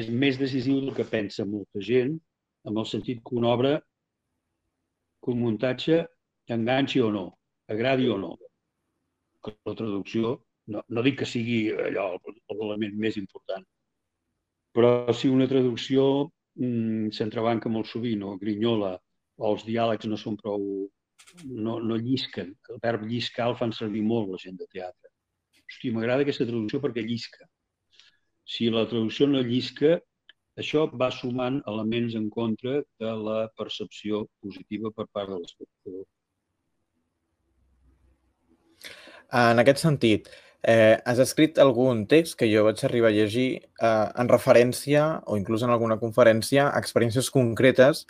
és 0.00 0.08
més 0.10 0.38
decisiu 0.40 0.80
del 0.80 0.94
que 0.96 1.06
pensa 1.06 1.46
molta 1.46 1.82
gent, 1.88 2.16
en 2.66 2.80
el 2.82 2.88
sentit 2.90 3.22
que 3.22 3.36
una 3.38 3.52
obra, 3.52 3.76
que 5.22 5.32
un 5.34 5.42
muntatge 5.44 6.02
enganxi 6.56 7.02
o 7.02 7.12
no, 7.14 7.26
agradi 7.68 8.08
o 8.10 8.18
no. 8.18 8.34
Que 9.44 9.54
la 9.68 9.76
traducció 9.78 10.36
no, 10.72 10.82
no 10.88 11.02
dic 11.06 11.20
que 11.20 11.28
sigui 11.30 11.60
allò 11.70 12.08
l'element 12.50 12.96
més 12.98 13.18
important, 13.20 13.64
però 14.76 15.12
si 15.14 15.30
una 15.32 15.46
traducció 15.50 16.06
mm, 16.58 17.12
s'entrebanca 17.16 17.70
molt 17.72 17.88
sovint 17.90 18.24
o 18.26 18.36
grinyola 18.40 18.96
o 19.38 19.52
els 19.52 19.64
diàlegs 19.68 20.08
no 20.10 20.18
són 20.20 20.38
prou... 20.40 20.62
no, 21.44 21.78
no 21.80 21.96
llisquen. 21.96 22.52
El 22.72 22.80
verb 22.82 23.06
lliscar 23.08 23.50
el 23.50 23.56
fan 23.60 23.72
servir 23.72 24.02
molt 24.04 24.32
la 24.32 24.40
gent 24.42 24.58
de 24.60 24.66
teatre. 24.72 25.05
Hosti, 25.66 25.92
m'agrada 25.94 26.24
aquesta 26.24 26.46
traducció 26.48 26.80
perquè 26.82 27.04
llisca. 27.06 27.46
Si 28.46 28.70
la 28.70 28.86
traducció 28.90 29.26
no 29.26 29.42
llisca, 29.42 29.96
això 30.56 30.86
va 31.02 31.10
sumant 31.12 31.60
elements 31.72 32.14
en 32.18 32.30
contra 32.30 32.78
de 33.02 33.12
la 33.28 33.38
percepció 33.58 34.24
positiva 34.44 34.92
per 34.94 35.08
part 35.12 35.34
de 35.34 35.40
l'espectador. 35.42 36.06
En 39.36 39.58
aquest 39.58 39.82
sentit, 39.82 40.30
Eh, 40.66 40.98
has 41.06 41.20
escrit 41.22 41.60
algun 41.62 42.00
text 42.10 42.34
que 42.40 42.48
jo 42.50 42.64
vaig 42.66 42.80
arribar 42.82 43.12
a 43.12 43.14
llegir 43.14 43.50
eh, 43.54 44.06
en 44.18 44.30
referència 44.32 45.02
o 45.30 45.36
inclús 45.38 45.62
en 45.62 45.70
alguna 45.70 45.98
conferència 46.00 46.64
a 46.66 46.80
experiències 46.82 47.28
concretes 47.30 48.00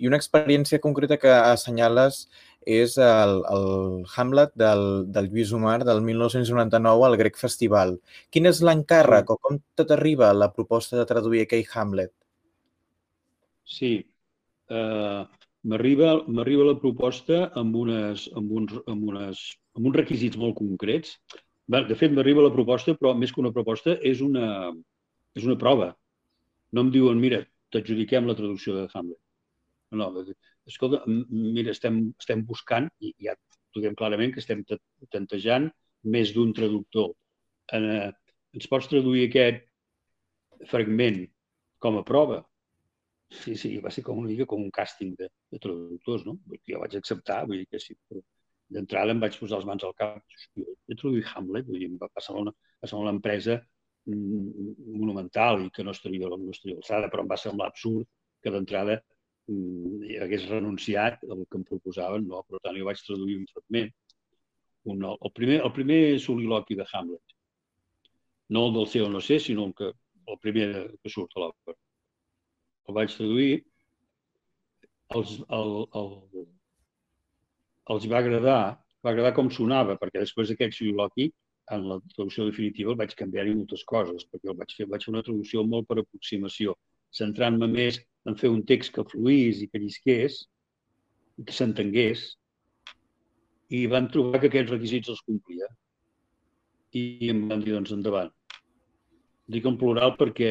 i 0.00 0.08
una 0.08 0.16
experiència 0.16 0.80
concreta 0.80 1.18
que 1.20 1.34
assenyales 1.34 2.22
és 2.66 2.96
el, 2.98 3.38
el 3.54 3.68
Hamlet 4.16 4.52
del, 4.58 4.84
del 5.14 5.30
Lluís 5.30 5.52
Omar 5.54 5.78
del 5.86 6.02
1999 6.02 7.06
al 7.06 7.16
Grec 7.20 7.38
Festival. 7.38 7.96
Quin 8.34 8.50
és 8.50 8.60
l'encàrrec 8.66 9.30
o 9.30 9.38
com 9.38 9.60
tot 9.78 9.94
arriba 9.94 10.32
la 10.34 10.50
proposta 10.52 10.98
de 10.98 11.06
traduir 11.06 11.44
aquell 11.46 11.64
Hamlet? 11.72 12.12
Sí, 13.66 13.92
uh, 14.70 15.22
m'arriba 15.62 16.18
la 16.66 16.78
proposta 16.82 17.46
amb, 17.54 17.78
unes, 17.86 18.28
amb, 18.34 18.52
uns, 18.60 18.76
amb, 18.86 19.08
unes, 19.14 19.46
amb 19.78 19.90
uns 19.90 20.00
requisits 20.02 20.38
molt 20.38 20.58
concrets 20.58 21.16
de 21.66 21.94
fet, 21.98 22.12
m'arriba 22.14 22.44
la 22.44 22.52
proposta, 22.54 22.94
però 22.94 23.12
més 23.18 23.32
que 23.32 23.40
una 23.42 23.52
proposta, 23.52 23.96
és 23.98 24.20
una, 24.22 24.72
és 25.34 25.44
una 25.44 25.56
prova. 25.58 25.96
No 26.72 26.84
em 26.86 26.92
diuen, 26.94 27.18
mira, 27.18 27.42
t'adjudiquem 27.74 28.26
la 28.26 28.36
traducció 28.38 28.74
de 28.76 28.86
Hamlet. 28.94 29.18
No, 29.90 30.12
escolta, 30.66 31.02
mira, 31.06 31.72
estem, 31.74 32.00
estem 32.20 32.42
buscant, 32.46 32.88
i 33.00 33.12
ja 33.26 33.36
diguem 33.76 33.96
clarament 33.98 34.32
que 34.34 34.42
estem 34.42 34.64
tantejant 35.12 35.70
més 36.14 36.32
d'un 36.34 36.52
traductor. 36.56 37.12
Eh, 37.76 38.10
ens 38.56 38.68
pots 38.72 38.88
traduir 38.90 39.26
aquest 39.26 39.64
fragment 40.70 41.24
com 41.82 41.98
a 42.00 42.04
prova? 42.06 42.40
Sí, 43.28 43.56
sí, 43.58 43.72
va 43.82 43.90
ser 43.90 44.04
com 44.06 44.20
una 44.22 44.30
mica 44.30 44.46
com 44.48 44.62
un 44.62 44.72
càsting 44.74 45.14
de, 45.18 45.28
de 45.52 45.60
traductors, 45.62 46.24
no? 46.28 46.36
Jo 46.70 46.82
vaig 46.82 46.94
acceptar, 46.98 47.42
vull 47.48 47.62
dir 47.62 47.70
que 47.70 47.80
sí, 47.82 47.96
però 48.08 48.22
d'entrada 48.76 49.14
em 49.14 49.22
vaig 49.22 49.38
posar 49.38 49.58
les 49.60 49.66
mans 49.68 49.86
al 49.86 49.94
cap. 49.98 50.22
He 50.56 50.94
traduït 50.94 51.32
Hamlet, 51.34 51.66
vull 51.66 51.82
dir, 51.82 51.90
em 51.90 51.98
va 52.00 52.10
passar 52.14 52.36
una, 52.38 52.54
passar 52.82 53.00
una 53.02 53.12
empresa 53.14 53.58
mm, 54.06 54.76
monumental 54.94 55.66
i 55.66 55.72
que 55.74 55.84
no 55.86 55.94
estaria, 55.96 56.30
no 56.30 56.54
estaria 56.54 56.78
alçada, 56.78 57.10
però 57.12 57.24
em 57.24 57.30
va 57.34 57.40
semblar 57.42 57.68
absurd 57.72 58.06
que 58.42 58.54
d'entrada 58.54 59.00
hagués 59.48 60.48
renunciat 60.50 61.22
al 61.30 61.44
que 61.46 61.58
em 61.60 61.64
proposaven. 61.68 62.26
No? 62.30 62.42
Per 62.48 62.60
tant, 62.62 62.76
jo 62.78 62.88
vaig 62.88 63.02
traduir 63.06 63.38
un 63.40 63.46
fragment. 63.52 63.92
Un, 64.86 65.02
el, 65.06 65.32
primer, 65.34 65.60
el 65.66 65.72
primer 65.74 66.00
soliloqui 66.22 66.76
de 66.78 66.86
Hamlet. 66.92 67.36
No 68.54 68.66
el 68.68 68.76
del 68.76 68.86
ser 68.90 69.02
o 69.06 69.08
no 69.10 69.20
sé, 69.20 69.40
sinó 69.42 69.66
el, 69.66 69.74
que, 69.74 69.90
el 70.26 70.38
primer 70.42 70.68
que 71.02 71.10
surt 71.10 71.34
a 71.34 71.42
l'òpera. 71.42 71.78
El 72.86 72.98
vaig 72.98 73.14
traduir. 73.14 73.64
Els, 75.16 75.32
el, 75.54 75.72
el, 75.98 76.46
els 77.94 78.06
va 78.10 78.20
agradar, 78.22 78.60
va 79.06 79.10
agradar 79.12 79.34
com 79.34 79.50
sonava, 79.50 79.94
perquè 79.98 80.22
després 80.22 80.50
d'aquell 80.50 80.74
soliloqui, 80.74 81.28
en 81.74 81.88
la 81.90 81.98
traducció 82.14 82.46
definitiva 82.46 82.92
el 82.92 82.98
vaig 82.98 83.14
canviar-hi 83.18 83.54
moltes 83.54 83.82
coses, 83.86 84.26
perquè 84.30 84.50
el 84.52 84.58
vaig 84.58 84.74
fer, 84.78 84.86
vaig 84.90 85.06
fer 85.06 85.12
una 85.14 85.22
traducció 85.26 85.64
molt 85.66 85.88
per 85.88 85.98
aproximació, 86.02 86.74
centrant-me 87.14 87.68
més 87.70 87.98
en 88.26 88.36
fer 88.40 88.50
un 88.52 88.62
text 88.68 88.94
que 88.94 89.04
fluís 89.10 89.62
i 89.62 89.68
que 89.70 89.80
llisqués, 89.82 90.40
i 91.38 91.46
que 91.46 91.54
s'entengués, 91.54 92.26
i 93.76 93.84
van 93.90 94.08
trobar 94.12 94.40
que 94.42 94.50
aquests 94.50 94.72
requisits 94.74 95.12
els 95.12 95.22
complia. 95.26 95.68
I 96.96 97.30
em 97.32 97.44
van 97.50 97.62
dir, 97.64 97.74
doncs, 97.74 97.92
endavant. 97.94 98.32
Dic 99.52 99.66
en 99.68 99.76
plural 99.78 100.16
perquè 100.18 100.50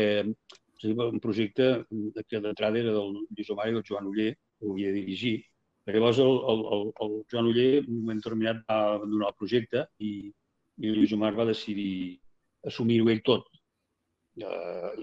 un 0.86 1.20
projecte 1.20 1.68
que 2.30 2.40
d'entrada 2.44 2.78
era 2.80 2.94
del 2.94 3.16
Lluís 3.18 3.50
Omar 3.52 3.70
i 3.72 3.76
del 3.76 3.86
Joan 3.88 4.08
Uller, 4.12 4.34
que 4.36 4.68
ho 4.68 4.74
havia 4.74 4.92
de 4.92 5.02
dirigir, 5.02 5.38
Llavors 5.86 6.18
el, 6.18 6.40
el, 6.50 6.94
el, 7.00 7.12
Joan 7.32 7.46
Uller 7.46 7.84
en 7.84 7.90
un 7.94 8.00
moment 8.00 8.22
determinat 8.22 8.64
va 8.66 8.78
abandonar 8.96 9.28
el 9.30 9.38
projecte 9.38 9.84
i, 10.02 10.14
i 10.82 10.90
el 10.90 10.98
Lluís 10.98 11.14
Omar 11.14 11.36
va 11.38 11.46
decidir 11.46 12.18
assumir-ho 12.66 13.12
ell 13.14 13.22
tot. 13.28 13.46
Eh, 14.42 14.94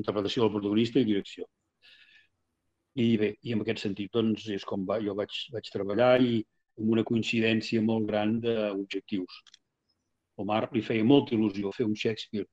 interpretació 0.00 0.44
del 0.44 0.52
protagonista 0.56 0.98
i 0.98 1.06
direcció. 1.06 1.46
I 2.94 3.16
bé, 3.20 3.32
i 3.42 3.52
en 3.54 3.62
aquest 3.62 3.84
sentit 3.84 4.12
doncs, 4.14 4.48
és 4.50 4.64
com 4.66 4.86
va, 4.86 4.98
jo 5.04 5.14
vaig, 5.18 5.34
vaig 5.54 5.68
treballar 5.70 6.16
i 6.22 6.40
amb 6.78 6.94
una 6.94 7.04
coincidència 7.04 7.82
molt 7.82 8.08
gran 8.08 8.38
d'objectius. 8.42 9.42
Omar 10.42 10.68
li 10.72 10.82
feia 10.82 11.04
molta 11.04 11.34
il·lusió 11.36 11.72
fer 11.74 11.86
un 11.86 11.94
Shakespeare 11.98 12.48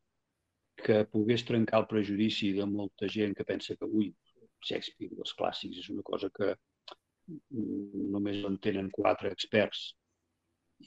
que 0.85 1.03
pogués 1.11 1.45
trencar 1.47 1.81
el 1.81 1.89
prejudici 1.89 2.51
de 2.53 2.65
molta 2.69 3.07
gent 3.07 3.33
que 3.37 3.45
pensa 3.47 3.75
que, 3.75 3.85
ui, 3.87 4.11
Shakespeare, 4.65 5.13
els 5.17 5.33
clàssics, 5.39 5.79
és 5.83 5.91
una 5.93 6.03
cosa 6.05 6.29
que, 6.33 6.55
només 8.15 8.41
en 8.45 8.57
tenen 8.61 8.89
quatre 8.93 9.31
experts 9.33 9.85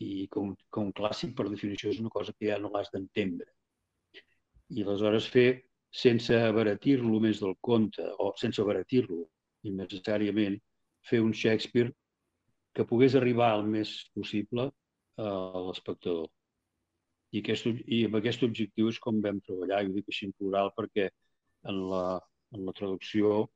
i 0.05 0.27
com, 0.35 0.53
com 0.75 0.93
clàssic, 0.93 1.33
per 1.35 1.49
definició, 1.49 1.91
és 1.91 2.03
una 2.03 2.13
cosa 2.15 2.35
que 2.37 2.51
ja 2.51 2.59
no 2.63 2.71
l'has 2.75 2.91
d'entendre. 2.93 3.49
I 4.77 4.85
aleshores 4.85 5.27
fer, 5.33 5.49
sense 6.03 6.37
abaratir-lo 6.37 7.21
més 7.25 7.41
del 7.41 7.57
compte, 7.65 8.05
o 8.21 8.35
sense 8.37 8.61
abaratir-lo 8.63 9.25
innecessàriament, 9.67 10.59
fer 11.09 11.21
un 11.25 11.33
Shakespeare 11.33 11.93
que 12.75 12.87
pogués 12.87 13.17
arribar 13.19 13.53
al 13.53 13.65
més 13.67 13.95
possible 14.15 14.69
a 15.19 15.31
l'espectador. 15.69 16.29
I, 17.33 17.43
aquest, 17.43 17.67
I 17.85 18.05
amb 18.09 18.19
aquest 18.21 18.45
objectiu 18.47 18.89
és 18.93 18.99
com 19.03 19.19
vam 19.25 19.41
treballar, 19.45 19.83
i 19.83 19.91
ho 19.91 19.97
dic 19.97 20.09
així 20.09 20.29
en 20.29 20.35
plural 20.39 20.71
perquè 20.77 21.09
en 21.69 21.81
la, 21.91 22.05
en 22.55 22.65
la 22.69 22.75
traducció 22.77 23.49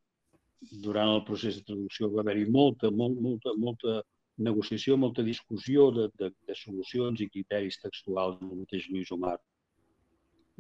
durant 0.87 1.11
el 1.15 1.23
procés 1.29 1.59
de 1.59 1.65
traducció 1.69 2.11
va 2.13 2.23
haver-hi 2.23 2.45
molta, 2.51 2.91
molt, 2.91 3.19
molta, 3.21 3.55
molta 3.59 3.95
negociació, 4.43 4.97
molta 4.97 5.25
discussió 5.27 5.91
de, 5.95 6.09
de, 6.19 6.31
de 6.49 6.59
solucions 6.59 7.21
i 7.21 7.31
criteris 7.31 7.81
textuals 7.83 8.39
del 8.41 8.63
mateix 8.65 8.89
Lluís 8.91 9.11
Omar. 9.15 9.39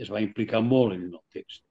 es 0.02 0.10
va 0.10 0.22
implicar 0.24 0.62
molt 0.64 0.94
en 0.94 1.02
el 1.04 1.20
text. 1.30 1.62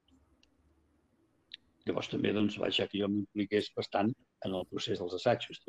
Llavors 1.88 2.10
també 2.12 2.30
doncs, 2.34 2.58
va 2.60 2.70
deixar 2.70 2.86
que 2.90 3.00
jo 3.00 3.08
m'impliqués 3.10 3.72
bastant 3.76 4.12
en 4.46 4.54
el 4.54 4.68
procés 4.70 5.00
dels 5.02 5.16
assajos. 5.18 5.62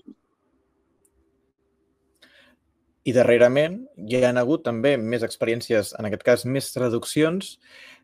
I 3.03 3.11
darrerament 3.11 3.81
hi 3.99 4.21
ha 4.21 4.29
hagut 4.39 4.61
també 4.63 4.93
més 4.97 5.25
experiències, 5.27 5.91
en 5.99 6.07
aquest 6.07 6.21
cas 6.23 6.45
més 6.47 6.69
traduccions, 6.71 7.57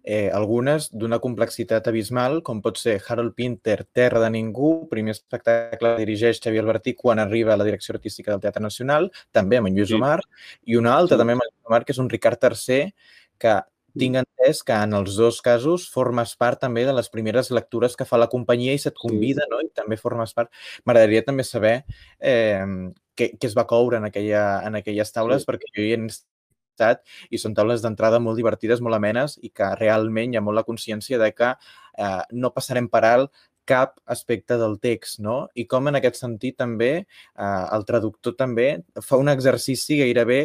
eh, 0.03 0.27
algunes 0.35 0.89
d'una 0.91 1.21
complexitat 1.23 1.87
abismal, 1.87 2.41
com 2.43 2.59
pot 2.65 2.81
ser 2.81 2.97
Harold 3.07 3.35
Pinter, 3.37 3.77
Terra 3.95 4.19
de 4.25 4.33
Ningú, 4.33 4.73
primer 4.91 5.15
espectacle 5.15 5.93
que 5.93 6.03
dirigeix 6.03 6.41
Xavier 6.43 6.65
Albertí 6.65 6.95
quan 6.99 7.23
arriba 7.23 7.53
a 7.53 7.59
la 7.61 7.67
direcció 7.67 7.95
artística 7.95 8.33
del 8.33 8.43
Teatre 8.43 8.65
Nacional, 8.65 9.07
també 9.31 9.61
amb 9.61 9.71
en 9.71 9.77
Lluís 9.77 9.93
sí. 9.93 9.99
Omar, 10.01 10.19
i 10.65 10.75
una 10.81 10.97
altra 10.97 11.15
sí. 11.15 11.21
també 11.21 11.37
amb 11.37 11.45
en 11.45 11.51
Lluís 11.53 11.71
Omar, 11.71 11.83
que 11.85 11.95
és 11.95 12.03
un 12.03 12.09
Ricard 12.11 12.49
III, 12.49 12.93
que 13.39 13.59
tinc 13.97 14.19
entès 14.21 14.61
que 14.65 14.75
en 14.75 14.93
els 14.97 15.17
dos 15.17 15.41
casos 15.45 15.87
formes 15.89 16.35
part 16.39 16.61
també 16.61 16.85
de 16.87 16.95
les 16.95 17.09
primeres 17.09 17.51
lectures 17.55 17.95
que 17.97 18.07
fa 18.07 18.19
la 18.21 18.29
companyia 18.31 18.75
i 18.75 18.81
se't 18.81 18.97
convida, 18.99 19.45
sí. 19.45 19.51
no? 19.51 19.61
I 19.65 19.69
també 19.75 19.97
formes 19.97 20.33
part. 20.37 20.51
M'agradaria 20.85 21.25
també 21.27 21.45
saber 21.47 21.75
eh, 22.19 22.65
què, 23.15 23.33
què 23.35 23.49
es 23.49 23.57
va 23.57 23.67
coure 23.69 23.99
en, 23.99 24.09
aquella, 24.09 24.61
en 24.67 24.79
aquelles 24.79 25.15
taules, 25.15 25.43
sí. 25.43 25.49
perquè 25.49 25.71
jo 25.75 25.85
hi 25.85 25.93
he 25.95 26.01
estat 26.79 27.03
i 27.29 27.39
són 27.41 27.55
taules 27.57 27.83
d'entrada 27.83 28.21
molt 28.23 28.39
divertides, 28.39 28.81
molt 28.81 28.95
amenes 28.95 29.37
i 29.43 29.51
que 29.51 29.73
realment 29.79 30.33
hi 30.33 30.39
ha 30.39 30.45
molt 30.45 30.61
la 30.61 30.67
consciència 30.67 31.19
de 31.19 31.31
que 31.35 31.53
eh, 31.53 32.23
no 32.31 32.53
passarem 32.55 32.87
per 32.91 33.03
alt 33.07 33.45
cap 33.69 33.99
aspecte 34.09 34.57
del 34.57 34.79
text, 34.81 35.19
no? 35.21 35.43
I 35.53 35.67
com 35.69 35.91
en 35.91 35.99
aquest 35.99 36.17
sentit 36.17 36.57
també 36.57 36.91
eh, 36.97 37.65
el 37.75 37.85
traductor 37.85 38.33
també 38.39 38.69
fa 39.05 39.19
un 39.21 39.29
exercici 39.29 39.99
gairebé 40.01 40.39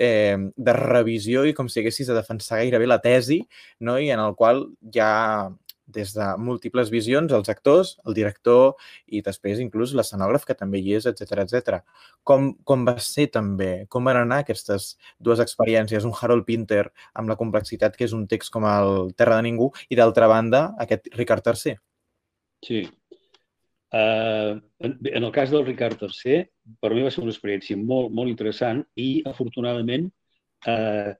eh, 0.00 0.36
de 0.56 0.72
revisió 0.76 1.44
i 1.44 1.54
com 1.56 1.68
si 1.68 1.82
haguessis 1.82 2.08
de 2.08 2.16
defensar 2.16 2.62
gairebé 2.62 2.88
la 2.88 3.02
tesi, 3.04 3.42
no? 3.84 3.98
I 4.00 4.10
en 4.14 4.22
el 4.24 4.34
qual 4.38 4.64
ja 4.94 5.10
des 5.90 6.12
de 6.14 6.26
múltiples 6.38 6.90
visions, 6.90 7.32
els 7.34 7.50
actors, 7.50 7.96
el 8.06 8.14
director 8.14 8.76
i 9.10 9.20
després 9.26 9.60
inclús 9.62 9.92
l'escenògraf, 9.98 10.46
que 10.46 10.56
també 10.56 10.80
hi 10.80 10.94
és, 10.98 11.08
etc 11.10 11.42
etc. 11.44 11.80
Com, 12.24 12.52
com 12.64 12.86
va 12.86 12.96
ser 13.02 13.26
també? 13.34 13.86
Com 13.90 14.06
van 14.08 14.22
anar 14.22 14.40
aquestes 14.44 14.94
dues 15.18 15.42
experiències? 15.42 16.06
Un 16.06 16.14
Harold 16.16 16.46
Pinter 16.48 16.86
amb 17.12 17.32
la 17.32 17.38
complexitat 17.40 17.98
que 17.98 18.06
és 18.08 18.16
un 18.16 18.26
text 18.30 18.54
com 18.54 18.66
el 18.70 19.12
Terra 19.18 19.40
de 19.40 19.48
Ningú 19.48 19.70
i 19.90 19.98
d'altra 19.98 20.30
banda 20.30 20.70
aquest 20.86 21.10
Ricard 21.18 21.46
III. 21.46 21.76
Sí. 22.64 22.84
Uh, 23.90 24.60
en, 24.78 24.98
el 25.24 25.32
cas 25.34 25.50
del 25.50 25.64
Ricard 25.66 25.98
III, 25.98 26.44
per 26.78 26.92
mi 26.94 27.02
va 27.02 27.10
ser 27.10 27.24
una 27.24 27.32
experiència 27.34 27.78
molt, 27.78 28.12
molt 28.14 28.30
interessant 28.30 28.84
i, 28.94 29.08
afortunadament, 29.26 30.06
uh, 30.70 31.10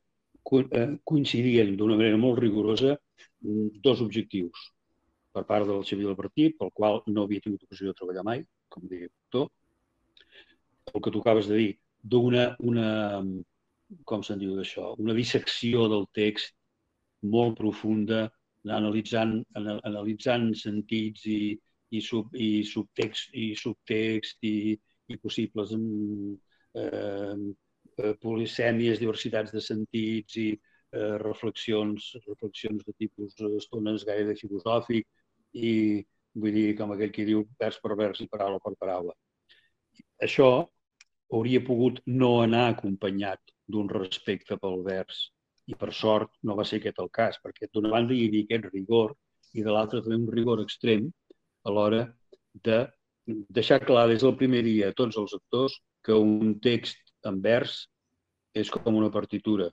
coincidien 1.11 1.74
d'una 1.78 1.96
manera 1.98 2.18
molt 2.18 2.38
rigorosa 2.40 2.94
dos 3.40 4.00
objectius 4.00 4.70
per 5.35 5.44
part 5.46 5.66
del 5.66 5.85
Xavier 5.87 6.09
del 6.09 6.18
Partit, 6.18 6.56
pel 6.59 6.72
qual 6.74 7.02
no 7.06 7.24
havia 7.26 7.42
tingut 7.42 7.62
ocasió 7.66 7.90
de 7.90 7.98
treballar 7.98 8.24
mai, 8.26 8.42
com 8.68 8.87
deia 8.90 9.11
doctor. 9.11 9.48
El 10.94 11.02
que 11.02 11.12
tu 11.14 11.22
acabes 11.22 11.50
de 11.50 11.59
dir, 11.59 11.70
d'una, 12.02 12.48
una, 12.66 12.88
com 14.11 14.24
se'n 14.26 14.40
diu 14.42 14.56
d'això, 14.59 14.94
una 15.02 15.14
dissecció 15.14 15.87
del 15.92 16.09
text 16.16 16.54
molt 17.22 17.59
profunda, 17.59 18.24
analitzant, 18.66 19.38
analitzant 19.56 20.50
sentits 20.59 21.26
i, 21.30 21.40
i, 21.90 22.00
sub, 22.00 22.35
i 22.35 22.62
subtext 22.66 23.35
i 23.35 23.50
subtext 23.59 24.38
i, 24.46 24.79
i 25.11 25.18
possibles 25.18 25.72
eh, 25.74 27.37
eh, 27.98 28.14
polisèmies, 28.22 29.00
diversitats 29.03 29.55
de 29.55 29.62
sentits 29.64 30.37
i, 30.40 30.48
eh, 30.94 31.16
reflexions, 31.22 32.12
reflexions 32.26 32.85
de 32.87 32.94
tipus 32.98 33.35
estones 33.57 34.07
gaire 34.09 34.37
filosòfic 34.38 35.07
i 35.53 35.72
vull 36.35 36.55
dir, 36.55 36.76
com 36.79 36.92
aquell 36.94 37.12
que 37.14 37.26
diu 37.26 37.44
vers 37.59 37.81
per 37.83 37.96
vers 37.98 38.20
i 38.22 38.29
paraula 38.31 38.61
per 38.62 38.76
paraula. 38.79 39.16
Això 40.22 40.50
hauria 41.35 41.62
pogut 41.66 42.00
no 42.07 42.31
anar 42.42 42.68
acompanyat 42.70 43.55
d'un 43.70 43.88
respecte 43.90 44.59
pel 44.62 44.83
vers 44.87 45.31
i 45.70 45.76
per 45.79 45.92
sort 45.94 46.33
no 46.46 46.57
va 46.59 46.66
ser 46.66 46.81
aquest 46.81 46.98
el 47.03 47.11
cas, 47.18 47.38
perquè 47.42 47.68
d'una 47.70 47.90
banda 47.94 48.14
hi 48.14 48.26
havia 48.29 48.46
aquest 48.46 48.70
rigor 48.74 49.14
i 49.55 49.64
de 49.66 49.74
l'altra 49.74 50.03
també 50.03 50.18
un 50.18 50.31
rigor 50.35 50.62
extrem 50.62 51.09
a 51.64 51.75
l'hora 51.75 52.03
de 52.66 52.81
deixar 53.57 53.81
clar 53.85 54.09
des 54.11 54.25
del 54.25 54.37
primer 54.40 54.62
dia 54.66 54.90
a 54.90 54.96
tots 54.96 55.18
els 55.20 55.35
actors 55.37 55.77
que 56.05 56.16
un 56.16 56.57
text 56.64 56.99
en 57.29 57.40
vers 57.44 57.85
és 58.57 58.70
com 58.75 58.96
una 58.96 59.11
partitura, 59.14 59.68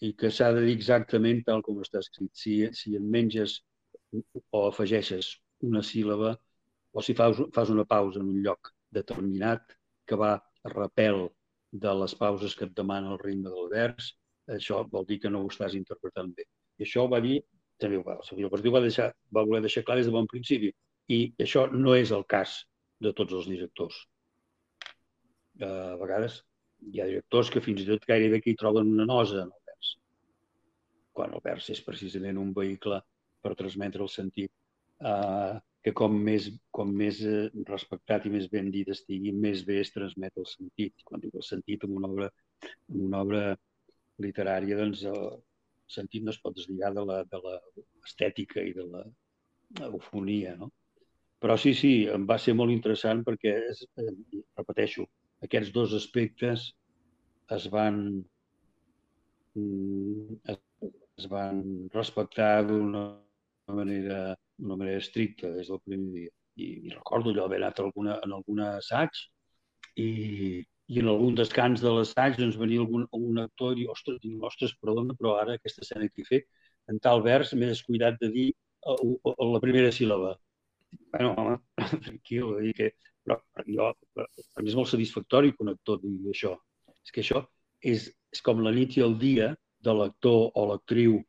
i 0.00 0.12
que 0.18 0.30
s'ha 0.30 0.50
de 0.54 0.62
dir 0.66 0.74
exactament 0.76 1.42
tal 1.46 1.62
com 1.66 1.80
està 1.82 2.02
escrit. 2.02 2.30
Si, 2.42 2.54
si 2.80 2.94
en 2.98 3.08
menges 3.10 3.58
o 4.14 4.66
afegeixes 4.68 5.32
una 5.68 5.82
síl·laba 5.82 6.36
o 6.92 7.02
si 7.04 7.14
fas, 7.18 7.40
fas 7.54 7.72
una 7.74 7.84
pausa 7.84 8.22
en 8.22 8.30
un 8.34 8.40
lloc 8.44 8.72
determinat 8.94 9.74
que 10.08 10.16
va 10.16 10.32
a 10.38 10.72
repel 10.74 11.26
de 11.84 11.92
les 12.00 12.14
pauses 12.16 12.54
que 12.56 12.66
et 12.68 12.74
demana 12.78 13.12
el 13.12 13.20
ritme 13.20 13.52
del 13.52 13.68
vers, 13.72 14.14
això 14.48 14.80
vol 14.92 15.04
dir 15.08 15.18
que 15.22 15.30
no 15.32 15.42
ho 15.42 15.50
estàs 15.52 15.76
interpretant 15.76 16.30
bé. 16.34 16.46
I 16.78 16.86
això 16.86 17.04
ho 17.04 17.10
va 17.12 17.20
dir, 17.20 17.42
també 17.82 17.98
ho 17.98 18.04
va, 18.06 18.18
el 18.18 18.50
Partit 18.52 18.74
va, 18.74 18.82
deixar, 18.84 19.08
va 19.34 19.46
voler 19.46 19.62
deixar 19.64 19.84
clar 19.86 19.98
des 19.98 20.08
de 20.08 20.14
bon 20.14 20.26
principi. 20.30 20.72
I 21.08 21.20
això 21.40 21.66
no 21.72 21.94
és 21.96 22.12
el 22.12 22.24
cas 22.28 22.60
de 23.00 23.14
tots 23.16 23.32
els 23.32 23.48
directors. 23.48 23.96
A 25.62 25.96
vegades 26.00 26.42
hi 26.92 27.00
ha 27.00 27.08
directors 27.08 27.50
que 27.50 27.62
fins 27.62 27.82
i 27.82 27.86
tot 27.88 28.04
gairebé 28.06 28.42
que 28.42 28.52
hi 28.52 28.58
troben 28.58 28.92
una 28.92 29.06
nosa 29.08 29.46
en 29.46 29.54
quan 31.18 31.34
el 31.34 31.42
vers 31.44 31.72
és 31.74 31.82
precisament 31.86 32.38
un 32.38 32.52
vehicle 32.54 33.00
per 33.42 33.56
transmetre 33.58 34.04
el 34.04 34.10
sentit, 34.12 34.52
eh, 35.10 35.54
que 35.82 35.94
com 36.00 36.14
més, 36.28 36.46
com 36.74 36.92
més 37.02 37.20
eh, 37.26 37.48
respectat 37.70 38.26
i 38.28 38.32
més 38.34 38.46
ben 38.52 38.70
dit 38.74 38.90
estigui, 38.94 39.34
més 39.46 39.64
bé 39.66 39.80
es 39.82 39.90
transmet 39.94 40.38
el 40.42 40.46
sentit. 40.50 40.94
Quan 41.08 41.24
dic 41.24 41.34
el 41.40 41.46
sentit 41.46 41.86
en 41.86 41.96
una 41.98 42.10
obra, 42.12 42.30
en 42.92 43.04
una 43.08 43.22
obra 43.26 43.42
literària, 44.22 44.78
doncs 44.78 45.04
el 45.10 45.22
sentit 45.88 46.24
no 46.24 46.34
es 46.34 46.40
pot 46.42 46.56
deslligar 46.56 46.92
de 46.96 47.04
l'estètica 47.44 48.64
i 48.64 48.74
de 48.76 48.86
la 48.88 49.04
eufonia, 49.88 50.56
no? 50.56 50.70
Però 51.38 51.54
sí, 51.60 51.72
sí, 51.78 51.92
em 52.10 52.24
va 52.26 52.38
ser 52.42 52.54
molt 52.58 52.74
interessant 52.74 53.22
perquè, 53.26 53.54
es, 53.70 53.84
eh, 54.02 54.42
repeteixo, 54.58 55.04
aquests 55.46 55.70
dos 55.74 55.94
aspectes 55.94 56.64
es 57.54 57.68
van, 57.70 58.00
mm, 59.54 60.40
es 60.54 60.58
es 61.18 61.26
van 61.30 61.62
respectar 61.94 62.62
d'una 62.66 63.02
manera, 63.78 64.18
d'una 64.56 64.76
manera 64.78 65.02
estricta 65.02 65.50
des 65.54 65.70
del 65.72 65.80
primer 65.84 66.12
dia. 66.14 66.34
I, 66.58 66.68
i 66.86 66.92
recordo 66.94 67.30
allò 67.30 67.44
haver 67.46 67.60
anat 67.60 67.80
alguna, 67.82 68.18
en 68.24 68.34
algun 68.34 68.62
assaig 68.64 69.18
i, 70.02 70.08
i 70.88 71.00
en 71.02 71.10
algun 71.12 71.36
descans 71.36 71.82
de 71.84 71.90
l'assaig 71.92 72.38
doncs 72.40 72.56
venia 72.60 72.80
algun, 72.84 73.04
algun 73.12 73.42
actor 73.42 73.74
i 73.74 73.82
dir, 73.82 73.88
ostres, 73.92 74.20
dic, 74.22 74.36
ostres, 74.50 74.74
perdona, 74.82 75.16
però 75.18 75.34
ara 75.40 75.58
aquesta 75.58 75.84
escena 75.84 76.08
que 76.08 76.24
he 76.24 76.28
fet, 76.28 76.48
en 76.88 77.00
tal 77.04 77.22
vers 77.26 77.52
m'he 77.54 77.68
descuidat 77.68 78.16
de 78.22 78.30
dir 78.32 78.48
a, 78.86 78.94
a, 78.94 79.34
a 79.34 79.48
la 79.52 79.60
primera 79.64 79.92
síl·laba. 79.92 80.32
Bueno, 81.12 81.34
home, 81.36 81.58
tranquil, 82.06 82.54
dir 82.64 82.72
que, 82.78 82.90
però 83.24 83.38
jo, 83.68 83.90
a 84.24 84.64
mi 84.64 84.72
és 84.72 84.78
molt 84.78 84.88
satisfactori 84.92 85.52
que 85.52 85.64
un 85.66 85.74
actor 85.74 86.00
digui 86.04 86.32
això. 86.32 86.54
És 87.04 87.12
que 87.12 87.24
això 87.24 87.44
és, 87.84 88.08
és 88.32 88.44
com 88.44 88.62
la 88.64 88.72
nit 88.74 88.96
i 88.96 89.04
el 89.04 89.18
dia 89.20 89.52
de 89.84 89.94
l'actor 89.94 90.48
o 90.54 90.66
l'actriu 90.70 91.20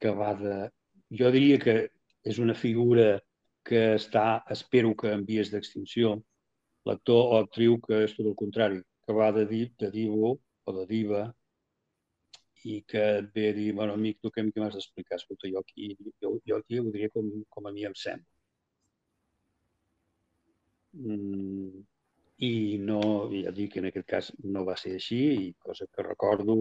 que 0.00 0.14
va 0.14 0.32
de... 0.38 0.56
Jo 1.18 1.30
diria 1.34 1.58
que 1.62 1.74
és 2.24 2.38
una 2.42 2.54
figura 2.54 3.18
que 3.64 3.82
està, 3.98 4.44
espero 4.54 4.92
que 5.00 5.12
en 5.16 5.24
vies 5.26 5.50
d'extinció, 5.52 6.16
l'actor 6.88 7.22
o 7.32 7.38
actriu 7.42 7.78
que 7.86 8.02
és 8.06 8.14
tot 8.16 8.28
el 8.30 8.36
contrari, 8.42 8.82
que 9.06 9.16
va 9.20 9.30
de, 9.36 9.46
dir, 9.52 9.64
de 9.80 9.90
divo 9.94 10.34
o 10.64 10.76
de 10.78 10.84
diva 10.90 11.24
i 12.64 12.78
que 12.90 13.02
et 13.18 13.26
ve 13.36 13.48
a 13.50 13.56
dir, 13.56 13.72
bueno, 13.78 13.96
amic, 13.98 14.20
tu 14.22 14.30
què 14.34 14.44
m'has 14.46 14.76
d'explicar? 14.76 15.18
Escolta, 15.20 15.50
jo 15.52 15.60
aquí, 15.60 15.90
jo, 16.22 16.36
jo 16.48 16.60
aquí 16.60 16.80
ho 16.80 16.86
diria 16.94 17.10
com, 17.16 17.28
com 17.56 17.68
a 17.68 17.72
mi 17.74 17.84
em 17.88 17.96
sembla. 18.04 18.30
Mm, 20.94 21.82
I 22.48 22.52
no, 22.88 23.00
ja 23.34 23.52
dic 23.58 23.74
que 23.74 23.82
en 23.82 23.90
aquest 23.90 24.08
cas 24.14 24.32
no 24.56 24.64
va 24.68 24.76
ser 24.80 24.94
així, 24.98 25.20
i 25.44 25.52
cosa 25.66 25.86
que 25.90 26.06
recordo 26.06 26.56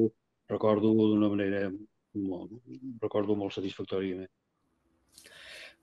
recordo 0.49 0.93
d'una 0.93 1.29
manera 1.33 1.61
molt, 2.13 2.51
recordo 3.01 3.35
molt 3.35 3.55
satisfactòriament. 3.57 4.29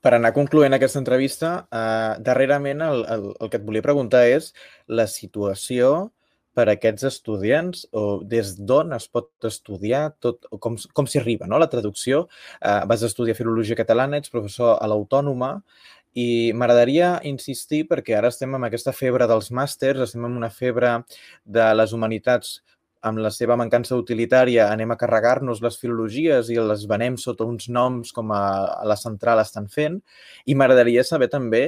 Per 0.00 0.14
anar 0.16 0.32
concloent 0.32 0.72
aquesta 0.72 1.00
entrevista, 1.00 1.50
eh, 1.72 2.14
darrerament 2.24 2.80
el, 2.86 3.04
el, 3.14 3.26
el 3.36 3.50
que 3.52 3.60
et 3.60 3.66
volia 3.66 3.84
preguntar 3.84 4.24
és 4.32 4.52
la 4.88 5.06
situació 5.10 6.10
per 6.56 6.66
a 6.66 6.74
aquests 6.74 7.06
estudiants 7.06 7.84
o 7.96 8.04
des 8.26 8.54
d'on 8.58 8.94
es 8.96 9.06
pot 9.12 9.30
estudiar, 9.46 10.02
tot, 10.24 10.48
com, 10.64 10.76
com 10.96 11.06
s'hi 11.06 11.20
arriba, 11.20 11.46
no? 11.50 11.60
la 11.62 11.70
traducció. 11.72 12.24
Eh, 12.60 12.80
vas 12.90 13.04
estudiar 13.06 13.36
Filologia 13.38 13.78
Catalana, 13.78 14.18
ets 14.18 14.32
professor 14.32 14.76
a 14.80 14.90
l'Autònoma 14.90 15.58
i 16.18 16.50
m'agradaria 16.58 17.12
insistir 17.28 17.84
perquè 17.86 18.16
ara 18.18 18.32
estem 18.32 18.56
amb 18.56 18.66
aquesta 18.66 18.94
febre 18.96 19.28
dels 19.30 19.52
màsters, 19.54 20.02
estem 20.08 20.24
amb 20.26 20.40
una 20.40 20.50
febre 20.50 20.96
de 21.44 21.70
les 21.76 21.94
humanitats 21.94 22.58
amb 23.06 23.20
la 23.24 23.30
seva 23.32 23.56
mancança 23.56 23.96
utilitària, 23.96 24.68
anem 24.68 24.92
a 24.92 24.98
carregar-nos 25.00 25.62
les 25.64 25.78
filologies 25.80 26.50
i 26.52 26.58
les 26.60 26.84
venem 26.88 27.16
sota 27.20 27.46
uns 27.48 27.68
noms 27.72 28.12
com 28.12 28.32
a, 28.36 28.42
a 28.80 28.84
la 28.88 28.96
central 29.00 29.40
estan 29.40 29.70
fent. 29.72 30.00
I 30.46 30.56
m'agradaria 30.56 31.04
saber 31.06 31.30
també 31.32 31.62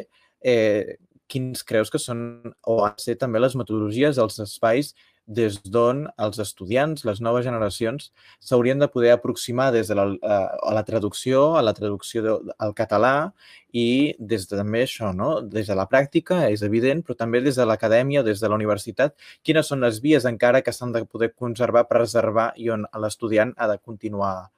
eh, 0.45 0.99
quins 1.33 1.64
creus 1.64 1.90
que 1.92 2.01
són 2.03 2.53
o 2.68 2.83
han 2.85 2.99
ser 3.01 3.16
també 3.21 3.40
les 3.40 3.57
metodologies 3.57 4.21
dels 4.21 4.38
espais 4.45 4.92
des 5.26 5.58
d'on 5.62 6.06
els 6.18 6.38
estudiants, 6.42 7.04
les 7.06 7.20
noves 7.20 7.44
generacions, 7.46 8.11
s'haurien 8.40 8.78
de 8.78 8.88
poder 8.90 9.12
aproximar 9.14 9.70
des 9.72 9.88
de 9.88 9.94
la, 9.94 10.06
eh, 10.14 10.46
a 10.70 10.72
la 10.74 10.82
traducció, 10.85 11.56
a 11.56 11.62
la 11.62 11.74
traducció 11.74 12.22
de, 12.22 12.54
al 12.58 12.74
català 12.74 13.32
i 13.72 14.14
des 14.18 14.48
de 14.48 14.56
també 14.58 14.82
això, 14.82 15.12
no? 15.14 15.40
des 15.40 15.68
de 15.70 15.76
la 15.78 15.87
pràctica, 15.88 16.42
és 16.50 16.62
evident, 16.62 17.02
però 17.02 17.16
també 17.16 17.40
des 17.40 17.56
de 17.56 17.66
l'acadèmia, 17.66 18.22
des 18.22 18.40
de 18.40 18.48
la 18.48 18.58
universitat, 18.58 19.14
quines 19.42 19.66
són 19.66 19.80
les 19.80 20.00
vies 20.00 20.26
encara 20.26 20.62
que 20.62 20.72
s'han 20.72 20.92
de 20.92 21.04
poder 21.06 21.32
conservar, 21.35 21.87
preservar 21.88 22.52
i 22.56 22.70
on 22.70 22.87
l'estudiant 23.00 23.54
ha 23.56 23.70
de 23.70 23.78
continuar 23.78 24.50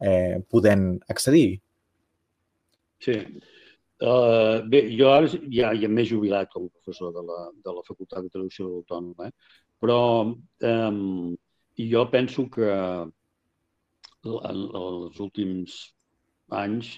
eh, 0.00 0.38
podent 0.48 1.00
accedir. 1.08 1.60
Sí, 3.02 3.18
Uh, 4.02 4.58
bé, 4.66 4.80
jo 4.98 5.12
ara 5.14 5.28
ja, 5.30 5.68
ja 5.78 5.86
m'he 5.86 6.02
jubilat 6.02 6.48
com 6.50 6.64
a 6.66 6.70
professor 6.74 7.12
de 7.14 7.22
la, 7.22 7.36
de 7.62 7.74
la 7.76 7.84
Facultat 7.86 8.24
de 8.24 8.32
Traducció 8.34 8.66
Autònoma, 8.80 9.28
eh? 9.28 9.60
Però 9.82 9.98
um, 10.22 11.36
jo 11.92 12.02
penso 12.10 12.46
que 12.54 12.70
en 14.22 14.60
els 14.78 15.18
últims 15.24 15.78
anys 16.54 16.92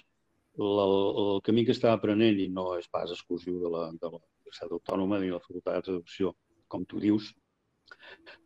la, 0.60 0.84
el 0.84 1.40
camí 1.46 1.64
que 1.66 1.74
està 1.74 1.94
aprenent, 1.94 2.38
i 2.38 2.50
no 2.52 2.74
és 2.78 2.86
pas 2.92 3.10
exclusiu 3.10 3.56
de 3.62 3.70
la, 3.72 3.86
de 4.00 4.10
la 4.10 4.20
Universitat 4.20 4.74
Autònoma 4.76 5.18
ni 5.22 5.32
la 5.32 5.40
Facultat 5.42 5.80
de 5.80 5.86
Traducció, 5.88 6.34
com 6.68 6.84
tu 6.86 7.00
dius, 7.02 7.32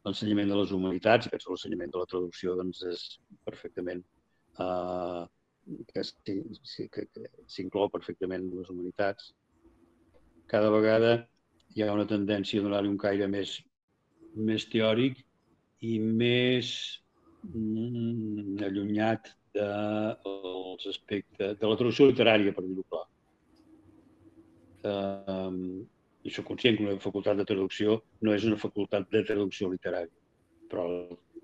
l'ensenyament 0.06 0.48
de 0.50 0.60
les 0.60 0.72
humanitats, 0.76 1.28
penso 1.32 1.50
l'ensenyament 1.52 1.92
de 1.92 2.00
la 2.00 2.08
traducció 2.10 2.54
doncs, 2.58 2.84
és 2.88 3.02
perfectament 3.46 4.02
uh, 4.62 5.26
que 5.92 6.04
s'inclou 6.06 7.90
perfectament 7.92 8.46
en 8.46 8.60
les 8.62 8.70
humanitats. 8.72 9.32
Cada 10.48 10.70
vegada 10.72 11.12
hi 11.76 11.84
ha 11.84 11.92
una 11.92 12.08
tendència 12.08 12.62
a 12.62 12.64
donar-hi 12.64 12.88
un 12.88 13.00
caire 13.00 13.28
més, 13.28 13.58
més 14.34 14.66
teòric 14.72 15.20
i 15.88 15.98
més 15.98 16.72
mm, 17.42 18.58
allunyat 18.66 19.30
dels 19.54 20.84
de, 20.84 20.90
aspectes 20.90 21.56
de 21.60 21.70
la 21.70 21.78
traducció 21.78 22.08
literària, 22.10 22.54
per 22.54 22.64
dir-ho 22.66 22.84
clar. 22.90 23.06
Um, 24.88 25.62
I 26.26 26.34
soc 26.34 26.46
conscient 26.50 26.76
que 26.78 26.86
una 26.86 26.98
facultat 27.02 27.38
de 27.40 27.46
traducció 27.48 28.00
no 28.26 28.34
és 28.34 28.44
una 28.46 28.58
facultat 28.60 29.08
de 29.14 29.24
traducció 29.26 29.70
literària, 29.72 30.14
però, 30.70 30.86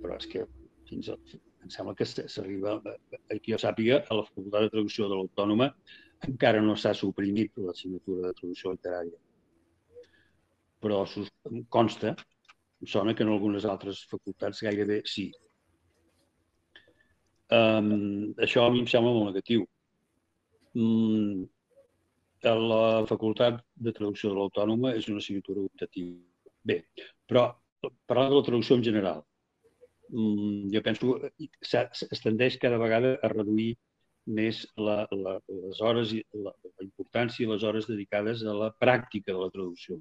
però 0.03 0.19
és 0.21 0.29
que 0.31 0.45
fins 0.89 1.11
al, 1.15 1.21
em 1.65 1.71
sembla 1.73 1.95
que 1.97 2.07
s'arriba, 2.07 2.77
eh, 2.85 3.39
que 3.39 3.53
jo 3.55 3.59
sàpiga, 3.61 4.03
a 4.09 4.19
la 4.19 4.27
Facultat 4.29 4.67
de 4.67 4.73
Traducció 4.75 5.09
de 5.09 5.19
l'Autònoma 5.19 5.71
encara 6.29 6.61
no 6.65 6.77
s'ha 6.77 6.93
suprimit 6.97 7.57
l'assignatura 7.61 8.29
de 8.29 8.37
traducció 8.41 8.75
literària. 8.75 9.19
Però 10.85 11.01
consta, 11.73 12.15
em 12.85 12.91
sona 12.91 13.17
que 13.17 13.25
en 13.27 13.33
algunes 13.33 13.65
altres 13.65 14.05
facultats 14.11 14.63
gairebé 14.67 15.01
sí. 15.09 15.31
Um, 17.55 18.33
això 18.47 18.65
a 18.67 18.71
mi 18.73 18.85
em 18.85 18.89
sembla 18.91 19.13
molt 19.17 19.33
negatiu. 19.33 19.67
Um, 20.77 21.45
la 22.45 23.05
Facultat 23.09 23.63
de 23.81 23.93
Traducció 23.97 24.31
de 24.31 24.37
l'Autònoma 24.37 24.93
és 24.99 25.07
una 25.09 25.23
assignatura 25.23 25.65
optativa. 25.65 26.19
Bé, 26.65 26.83
però 27.29 27.47
parlant 28.09 28.33
de 28.33 28.37
la 28.37 28.45
traducció 28.45 28.77
en 28.77 28.85
general, 28.85 29.23
Mm, 30.11 30.71
jo 30.73 30.83
penso 30.83 31.19
que 31.19 31.81
es 32.15 32.21
tendeix 32.23 32.59
cada 32.63 32.79
vegada 32.79 33.17
a 33.23 33.29
reduir 33.33 33.75
més 34.39 34.61
la, 34.77 34.97
la, 35.11 35.39
les 35.49 35.81
hores 35.81 36.13
la, 36.45 36.53
la 36.53 36.85
importància 36.85 37.45
i 37.45 37.49
les 37.51 37.65
hores 37.65 37.89
dedicades 37.89 38.45
a 38.45 38.55
la 38.57 38.71
pràctica 38.85 39.33
de 39.33 39.41
la 39.41 39.51
traducció. 39.55 39.99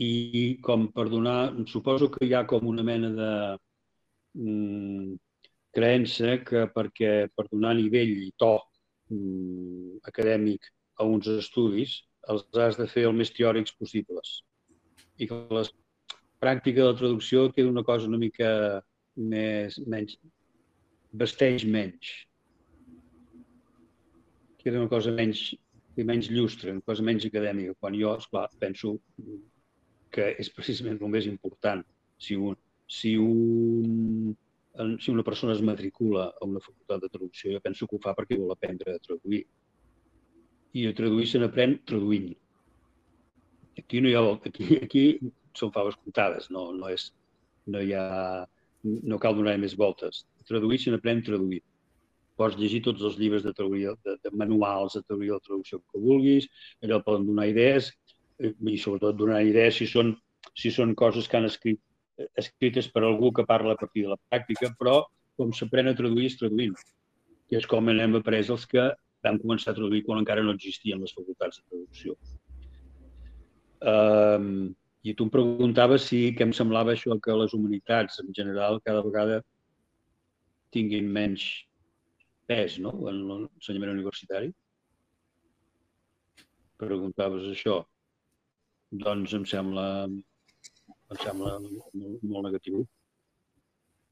I 0.00 0.58
com 0.64 0.86
per 0.92 1.08
donar, 1.12 1.52
suposo 1.68 2.08
que 2.10 2.24
hi 2.26 2.32
ha 2.34 2.46
com 2.48 2.64
una 2.66 2.82
mena 2.82 3.10
de 3.16 3.32
mm, 4.38 5.18
creença 5.76 6.38
que 6.46 6.64
perquè 6.72 7.28
per 7.34 7.46
donar 7.50 7.74
nivell 7.76 8.14
i 8.24 8.30
to 8.40 8.54
mm, 9.12 10.00
acadèmic 10.08 10.70
a 10.96 11.04
uns 11.04 11.28
estudis 11.34 11.98
els 12.32 12.46
has 12.64 12.78
de 12.78 12.86
fer 12.88 13.04
el 13.08 13.16
més 13.18 13.32
teòrics 13.34 13.74
possibles 13.76 14.40
i 15.18 15.28
que 15.28 15.38
les 15.56 15.72
pràctica 16.42 16.82
de 16.82 16.90
la 16.90 16.98
traducció 16.98 17.48
queda 17.52 17.70
una 17.70 17.84
cosa 17.86 18.08
una 18.08 18.18
mica 18.18 18.50
més, 19.16 19.78
menys, 19.86 20.16
vesteix 21.12 21.64
menys. 21.68 22.12
Queda 24.62 24.80
una 24.80 24.90
cosa 24.90 25.12
menys, 25.14 25.42
menys 25.98 26.30
llustre, 26.32 26.72
una 26.72 26.86
cosa 26.86 27.04
menys 27.06 27.26
acadèmica, 27.28 27.76
quan 27.80 27.98
jo, 27.98 28.14
esclar, 28.18 28.48
penso 28.62 28.96
que 30.12 30.28
és 30.42 30.50
precisament 30.52 31.00
el 31.00 31.12
més 31.12 31.26
important. 31.30 31.82
Si, 32.22 32.36
un, 32.36 32.56
si, 32.86 33.16
un, 33.18 34.34
si 35.00 35.10
una 35.10 35.24
persona 35.26 35.56
es 35.56 35.64
matricula 35.64 36.28
a 36.30 36.46
una 36.46 36.62
facultat 36.62 37.02
de 37.02 37.10
traducció, 37.12 37.52
jo 37.54 37.62
penso 37.64 37.88
que 37.88 37.96
ho 37.96 38.02
fa 38.04 38.14
perquè 38.18 38.38
vol 38.40 38.52
aprendre 38.54 38.96
a 38.96 39.02
traduir. 39.02 39.42
I 40.76 40.86
a 40.88 40.94
traduir 40.96 41.28
se 41.28 41.40
n'aprèn 41.40 41.78
traduint. 41.88 42.30
Aquí 43.80 44.04
no 44.04 44.12
hi 44.12 44.16
ha... 44.16 44.24
Aquí, 44.52 44.68
aquí 44.84 45.04
són 45.58 45.72
faves 45.72 45.98
comptades, 46.00 46.48
no, 46.52 46.70
no, 46.76 46.88
és, 46.92 47.10
no, 47.68 47.80
hi 47.80 47.92
ha, 47.96 48.46
no 48.84 49.18
cal 49.20 49.36
donar 49.36 49.58
més 49.60 49.76
voltes. 49.76 50.24
Traduir 50.48 50.80
se 50.80 50.92
n'aprèn 50.92 51.24
traduir. 51.26 51.60
Pots 52.40 52.56
llegir 52.56 52.80
tots 52.86 53.04
els 53.04 53.18
llibres 53.20 53.44
de, 53.44 53.52
teoria, 53.56 53.92
de, 54.06 54.16
de 54.24 54.30
manuals 54.32 54.96
de 54.96 55.02
teoria 55.04 55.36
de 55.36 55.44
traducció 55.44 55.82
que 55.82 56.00
vulguis, 56.00 56.48
allò 56.82 57.02
poden 57.04 57.28
donar 57.28 57.50
idees 57.50 57.92
i 58.42 58.76
sobretot 58.80 59.16
donar 59.16 59.42
idees 59.46 59.78
si 59.78 59.86
són, 59.90 60.14
si 60.58 60.72
són 60.74 60.94
coses 60.98 61.28
que 61.28 61.38
han 61.38 61.48
escrit, 61.48 61.80
escrites 62.38 62.88
per 62.92 63.04
algú 63.06 63.32
que 63.32 63.46
parla 63.48 63.74
a 63.76 63.80
partir 63.80 64.06
de 64.06 64.12
la 64.12 64.20
pràctica, 64.30 64.72
però 64.78 65.00
com 65.38 65.52
s'aprèn 65.56 65.90
a 65.90 65.96
traduir 65.98 66.28
és 66.30 66.38
traduint. 66.40 66.76
I 67.50 67.58
és 67.60 67.66
com 67.68 67.88
hem 67.92 68.18
après 68.18 68.42
els 68.42 68.66
que 68.68 68.90
vam 69.22 69.38
començar 69.38 69.72
a 69.72 69.78
traduir 69.78 70.02
quan 70.06 70.20
encara 70.22 70.44
no 70.44 70.54
existien 70.56 71.00
les 71.00 71.14
facultats 71.14 71.60
de 71.60 71.64
traducció. 71.70 72.16
Um, 73.82 74.72
i 75.02 75.14
tu 75.18 75.26
em 75.26 75.32
preguntaves 75.34 76.06
si 76.10 76.20
què 76.38 76.46
em 76.46 76.52
semblava 76.54 76.92
això 76.94 77.16
que 77.22 77.34
les 77.34 77.54
humanitats 77.56 78.20
en 78.22 78.30
general 78.36 78.78
cada 78.86 79.02
vegada 79.02 79.40
tinguin 80.74 81.08
menys 81.10 81.46
pes 82.46 82.78
no? 82.82 82.92
en 83.10 83.22
l'ensenyament 83.28 83.94
universitari. 83.96 84.52
Preguntaves 86.82 87.48
això. 87.50 87.82
Doncs 88.92 89.32
em 89.32 89.44
sembla, 89.48 89.84
em 90.04 91.20
sembla 91.22 91.54
molt, 91.64 92.24
molt 92.28 92.44
negatiu. 92.48 92.82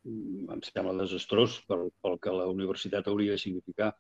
Em 0.09 0.63
sembla 0.65 0.97
desastrós 1.03 1.59
pel, 1.69 1.91
pel 2.01 2.17
que 2.25 2.33
la 2.33 2.47
universitat 2.49 3.11
hauria 3.11 3.37
de 3.37 3.43
significar. 3.43 3.91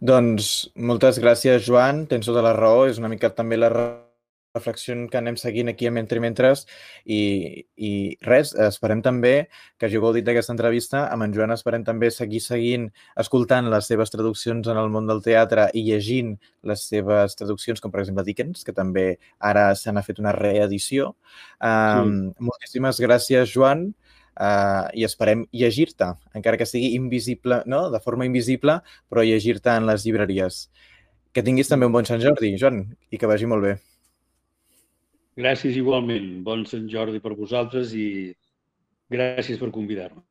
Doncs 0.00 0.70
moltes 0.90 1.18
gràcies, 1.20 1.66
Joan. 1.66 2.06
Tens 2.08 2.30
tota 2.30 2.44
la 2.46 2.54
raó. 2.56 2.86
És 2.88 3.02
una 3.02 3.10
mica 3.12 3.32
també 3.34 3.58
la 3.58 3.72
reflexió 4.54 4.94
que 5.10 5.18
anem 5.18 5.36
seguint 5.38 5.70
aquí 5.70 5.86
a 5.86 5.92
Mentre 5.94 6.20
Mentres 6.22 6.64
i, 7.04 7.64
i 7.76 7.92
res, 8.26 8.52
esperem 8.66 9.02
també 9.02 9.48
que 9.78 9.86
hàgiu 9.86 10.02
gaudit 10.02 10.26
d'aquesta 10.26 10.54
entrevista. 10.54 11.04
Amb 11.12 11.26
en 11.26 11.34
Joan 11.36 11.54
esperem 11.54 11.84
també 11.86 12.10
seguir 12.14 12.42
seguint, 12.44 12.88
escoltant 13.20 13.70
les 13.70 13.86
seves 13.90 14.10
traduccions 14.10 14.66
en 14.68 14.80
el 14.80 14.90
món 14.90 15.06
del 15.10 15.22
teatre 15.24 15.68
i 15.74 15.84
llegint 15.86 16.36
les 16.66 16.84
seves 16.92 17.38
traduccions, 17.38 17.80
com 17.80 17.94
per 17.94 18.02
exemple 18.02 18.26
Dickens, 18.26 18.64
que 18.66 18.74
també 18.76 19.06
ara 19.38 19.70
se 19.78 19.92
n'ha 19.92 20.04
fet 20.06 20.18
una 20.22 20.34
reedició. 20.36 21.14
Um, 21.62 22.30
sí. 22.30 22.48
Moltíssimes 22.50 23.02
gràcies, 23.02 23.54
Joan 23.54 23.90
uh, 24.40 24.88
i 24.96 25.06
esperem 25.06 25.44
llegir-te, 25.54 26.10
encara 26.36 26.58
que 26.60 26.68
sigui 26.68 26.94
invisible, 26.98 27.62
no? 27.70 27.86
de 27.92 28.00
forma 28.02 28.26
invisible, 28.28 28.80
però 29.10 29.24
llegir-te 29.26 29.76
en 29.76 29.86
les 29.90 30.06
llibreries. 30.06 30.64
Que 31.30 31.44
tinguis 31.46 31.70
també 31.70 31.86
un 31.86 31.94
bon 31.94 32.08
Sant 32.08 32.22
Jordi, 32.22 32.56
Joan, 32.58 32.82
i 33.10 33.20
que 33.20 33.30
vagi 33.30 33.46
molt 33.46 33.62
bé. 33.68 33.76
Gràcies 35.40 35.76
igualment. 35.80 36.26
Bon 36.48 36.64
Sant 36.72 36.88
Jordi 36.94 37.20
per 37.26 37.32
vosaltres 37.38 37.94
i 37.96 38.06
gràcies 39.16 39.60
per 39.62 39.70
convidar-me. 39.76 40.29